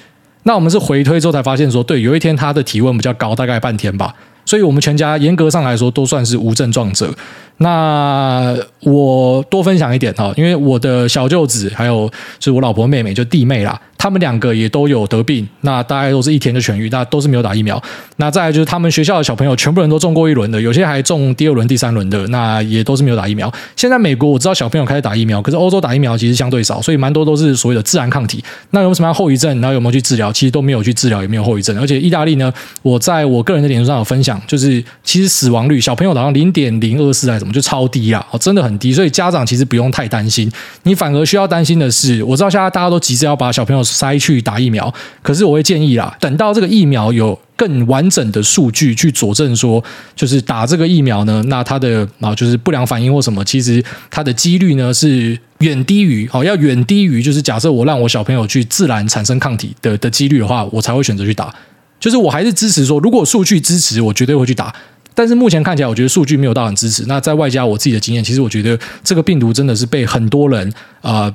[0.44, 4.14] 那我们是回推之后才发现说，对，有一天他的体温比较高，大概半天吧，
[4.46, 7.14] 所以我们全家严格上来说都算是无症状者。
[7.58, 12.08] 那我多分享一点哈，因为我的小舅子还有
[12.40, 13.80] 就是我老婆妹妹，就弟妹啦。
[13.96, 17.82] 他们两个也都有得病，那大概都是一天就痊愈，那都是没有打疫苗。
[18.18, 23.50] 那再来就是他们学校的小朋友，全部人都中过一轮的，有些还中第二轮、第三轮的，那也都是没有打疫苗。
[23.78, 28.44] 现在美国我知道小朋友开始打疫苗，可是欧洲打疫苗其实相对少，所以蛮多都是所谓的自然抗体。
[28.72, 29.62] 那有什么样后遗症？
[29.62, 30.34] 然后有没有去治疗？
[30.34, 31.80] 其实都没有去治疗，也没有后遗症。
[31.80, 32.52] 而且意大利呢，
[32.82, 38.92] 我在我个人的脸书上有分享，就是其实死亡率小朋友好像零点零二四还是什么，就超低啊，哦，真的很低。
[38.92, 43.84] 所以家长其实不用太担心，你反而需要担心的是，我知道现在大家都急着要把小朋友。
[43.84, 44.92] 塞去打疫苗，
[45.22, 49.84] 可是我会建议啦，等到这个疫苗有更完整的数据去佐证说，
[50.16, 61.54] 就是打这个疫苗呢，那它的啊就是不良反应或什么，其实它的几率呢是远低于哦，要远低于就是假设我让我小朋友去自然产生抗体的的几率的话，我才会选择去打。
[62.00, 64.74] 就是我还是支持说，如果数据支持，我绝对会去打。
[65.16, 67.06] 但是目前看起来，我觉得数据没有到很支持。
[67.08, 71.34] 那在外加我自己的经验，其实我觉得这个病毒真的是被很多人啊。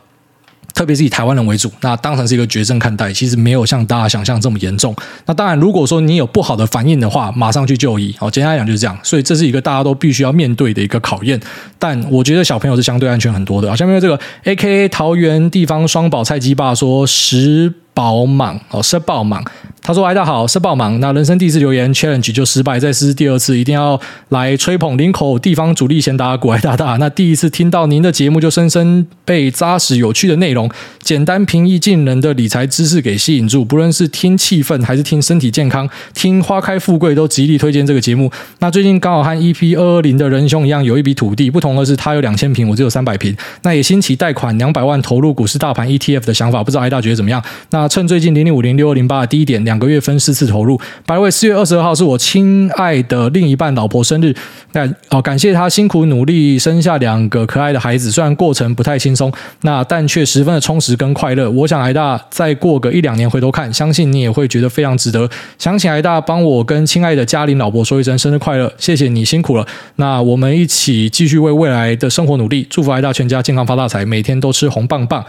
[0.75, 4.95] 特别是以台湾人为主，那当成是一个绝症看待，其实没有像大家想象这么严重。
[5.27, 8.15] 那当然，如果说你有不好的反应的话，马上去就医。
[8.17, 8.97] 好，简单来讲就是这样。
[9.03, 11.41] 所以这是一个大家都必须要面对的一个考验。
[11.81, 13.69] 但我觉得小朋友是相对安全很多的。
[13.69, 17.73] 好，下面这个 AKA 桃园地方双宝菜鸡爸说十。
[17.99, 19.45] 宝莽哦，是爆莽。
[19.83, 21.01] 他说：“哎，大家好，是爆莽。
[21.01, 26.97] 那人生第一次留言 challenge 就失败，再试第二次，一定要来吹捧林口地方主力贤达股癌大大。
[26.99, 30.71] 那第一次听到您的节目，就深深被扎实有趣的内容、
[31.01, 33.65] 简单平易近人的理财知识给吸引住。
[33.65, 38.31] 不论是听气氛还是听身体健康，听花开富贵，都极力推荐这个节目。
[38.61, 43.35] 那最近刚好和 EP 二二零的仁兄一样，有一笔土地，不同的是他有两千平，我只有三百平。
[43.63, 47.43] 那也兴起贷款两百万投入股市大盘 ETF 的想法，不知道艾大觉得怎么样？
[47.71, 50.79] 那。”趁最近零零五零六二零八的低点，两个月分四次投入。
[51.07, 54.35] 百位四月二十二号是我亲爱的另一半老婆生日，
[54.73, 59.33] 那哦感谢她辛苦努力生下两个可爱的孩子，虽然过程不太轻松，
[59.63, 61.51] 那但却十分的充实跟快乐。
[61.51, 65.29] 我想癌大再过个一两年回头看，相信你也会觉得非常值得。
[65.59, 69.67] 想请癌大帮我跟亲爱的嘉玲老婆说一声生日快乐，谢谢你辛苦了。
[69.97, 75.25] 那我们一起继续为未来的生活努力，祝福癌大全家健康发大财，每天都吃红棒棒。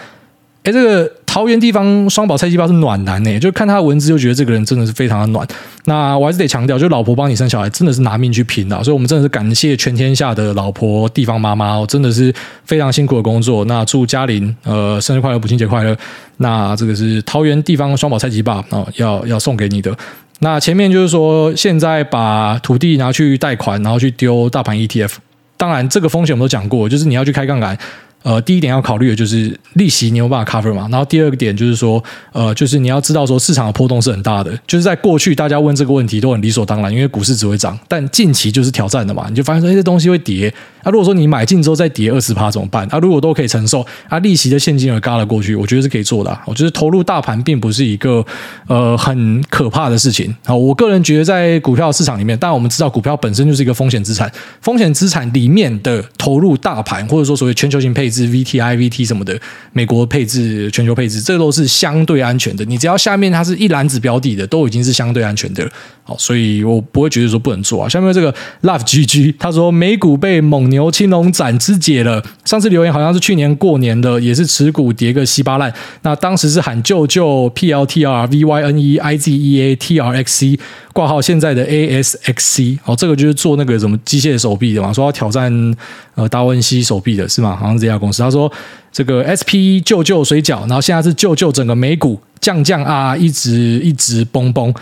[0.64, 5.48] 哎，这个桃园地方双宝菜鸡爸是暖男呢，就看他的文字就觉得这个人真的是非常的暖。
[5.86, 12.34] 那我还是得强调，就老婆帮你生小孩，真的是拿命去拼的，所以我们真的是感谢全天下的老婆地方妈妈，真的是
[12.66, 13.64] 非常辛苦的工作。
[13.66, 15.96] 那祝嘉玲呃生日快乐，母亲节快乐。
[16.38, 19.96] 那这个是桃园地方双宝菜鸡爸啊，要要送给你的。
[20.40, 25.14] 那前面就是说，现在把土地拿去贷款，然后去丢大盘 ETF，
[25.56, 27.78] 当然这个风险我们都讲过，就是你要去开杠杆。
[28.22, 30.90] 呃，第一点要考虑的就是利息，你有办法 cover 嘛？
[30.92, 32.04] 然后第二个点就是说，
[32.34, 34.52] 呃，就是你要知道说市场的波动是很大的。
[34.68, 39.28] 就是在过去大家问这个问题都很理所当然，因为股市只会涨，但近期就是挑战的嘛。
[39.30, 40.54] 你就发现说，这些东西会跌。
[40.84, 42.86] 那、啊、如果说你买进之后再跌二十趴怎么办？
[42.88, 48.26] 啊，如果都可以承受，啊，利息的现金流嘎了过去，我觉得是可以做的、我觉得投入大盘并不是一个
[48.68, 50.36] 呃很可怕的事情。
[50.46, 54.30] 好，我个人觉得在股票市场里面，当然我们知道股票本身就是一个风险资产，
[54.62, 58.09] 风险资产里面的投入大盘或者说所谓全球型配。
[58.10, 59.40] 置 VTI、VT 什么的，
[59.74, 62.66] 美国配置、全球配置，这都是相对安全的。
[62.66, 65.70] 你只要下面它是一篮子标的的，都已经是相对安全的。
[66.04, 67.88] 好，所以我不会觉得说不能做啊。
[67.88, 68.34] 下面这个
[68.64, 72.24] Love GG 他说美股被蒙牛、青龙斩肢解了。
[72.46, 75.72] 上次留言好像是去年过年的，也是持股跌个稀巴烂。
[76.02, 80.60] 那当时是喊舅舅 PLTR、VYNE、IZEA、TRXC。
[80.92, 85.76] 挂号现在的 ASXC 哦，这个就是做那个什么机械手臂的嘛，说要挑战
[86.16, 87.56] 呃达文西手臂的是吗？
[87.56, 88.52] 好像这样公司，他说
[88.92, 94.74] 这个 SP 救救水饺，然后现在是救救整个美股降降啊，一直一直崩崩。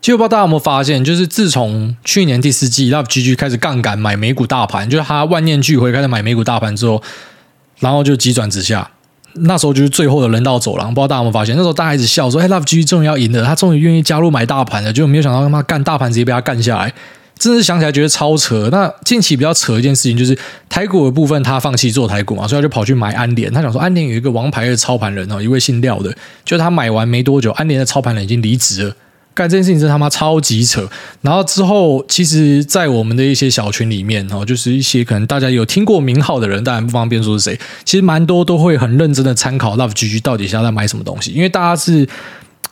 [0.00, 7.02] 其实不知道大家有没有发现，就是自从去年第四季 Love GG 开始杠杆买美股大盘，就是他万念俱灰开始买美股大盘之后，
[7.80, 8.88] 然后就急转直下。
[9.40, 11.54] 那时候就是最后的人道走廊，不知道大家有没有发现？
[11.54, 16.92] 那时候大家一直笑说：“哎，Love GG 终于要赢了，他终于愿意加入买大盘了。”结果没有想到他妈干大盘直接被他干下来，
[17.38, 18.68] 真的是想起来觉得超扯。
[18.70, 20.36] 那近期比较扯一件事情就是
[20.68, 23.52] 台股的部分，他放弃做台股嘛，所以他就跑去买安联。
[23.52, 26.14] 他想说安联有一个王牌的操盘人哦，一位姓廖的，
[26.44, 28.94] 就他买完没多久，安联的操盘人已经离职了。
[29.34, 30.84] 干这件事情真他妈超级扯，
[31.22, 37.56] 然后之后，其实，在我们的一些小群里面哦，就是一些可能大家有听过名号的人，当然不方便说是谁。
[37.84, 42.04] 其实蛮多都会很认真的参考 Love GG 到底现在在买什么东西，因为大家是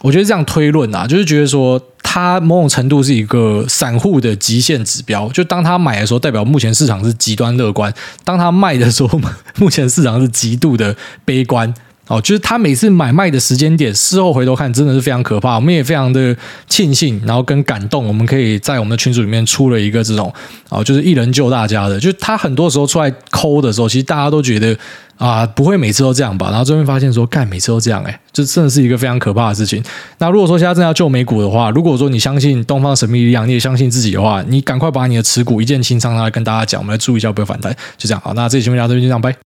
[0.06, 7.90] 我觉得这样推论啊，就是觉得说它某种程度是一个散户的极限指标，就当他买的时候，代表目前市场是极端乐观；
[8.22, 9.20] 当他卖的时候，
[9.58, 10.94] 目前市场是极度的
[11.24, 11.74] 悲观。
[12.08, 15.56] 哦，就是他每次买卖的时间点，事后回头看，真的是非常可怕。
[15.56, 16.36] 我们也非常的
[16.68, 20.32] 庆幸，然后跟感动，我们可以在我们的群组里面出了一个这种，
[20.68, 21.98] 哦，就是一人救大家的。
[21.98, 24.76] 就是他很多时候出来抠的时候，其实大家都觉得
[25.16, 26.50] 啊，不会每次都这样吧？
[26.50, 29.82] 然后最后发现说，干，每次都这样，欸，哎，这真的是一个非常可怕的事情。
[30.18, 37.72] 那如果说现在正要救美股的话，如果说你相信东方神秘力量，你也相信自己的话，你赶快把你的持股一键清仓，来跟大家讲，我们来注意一下不要反弹。
[37.98, 39.45] 就这样，好，那这期节目就到这边就这样，拜。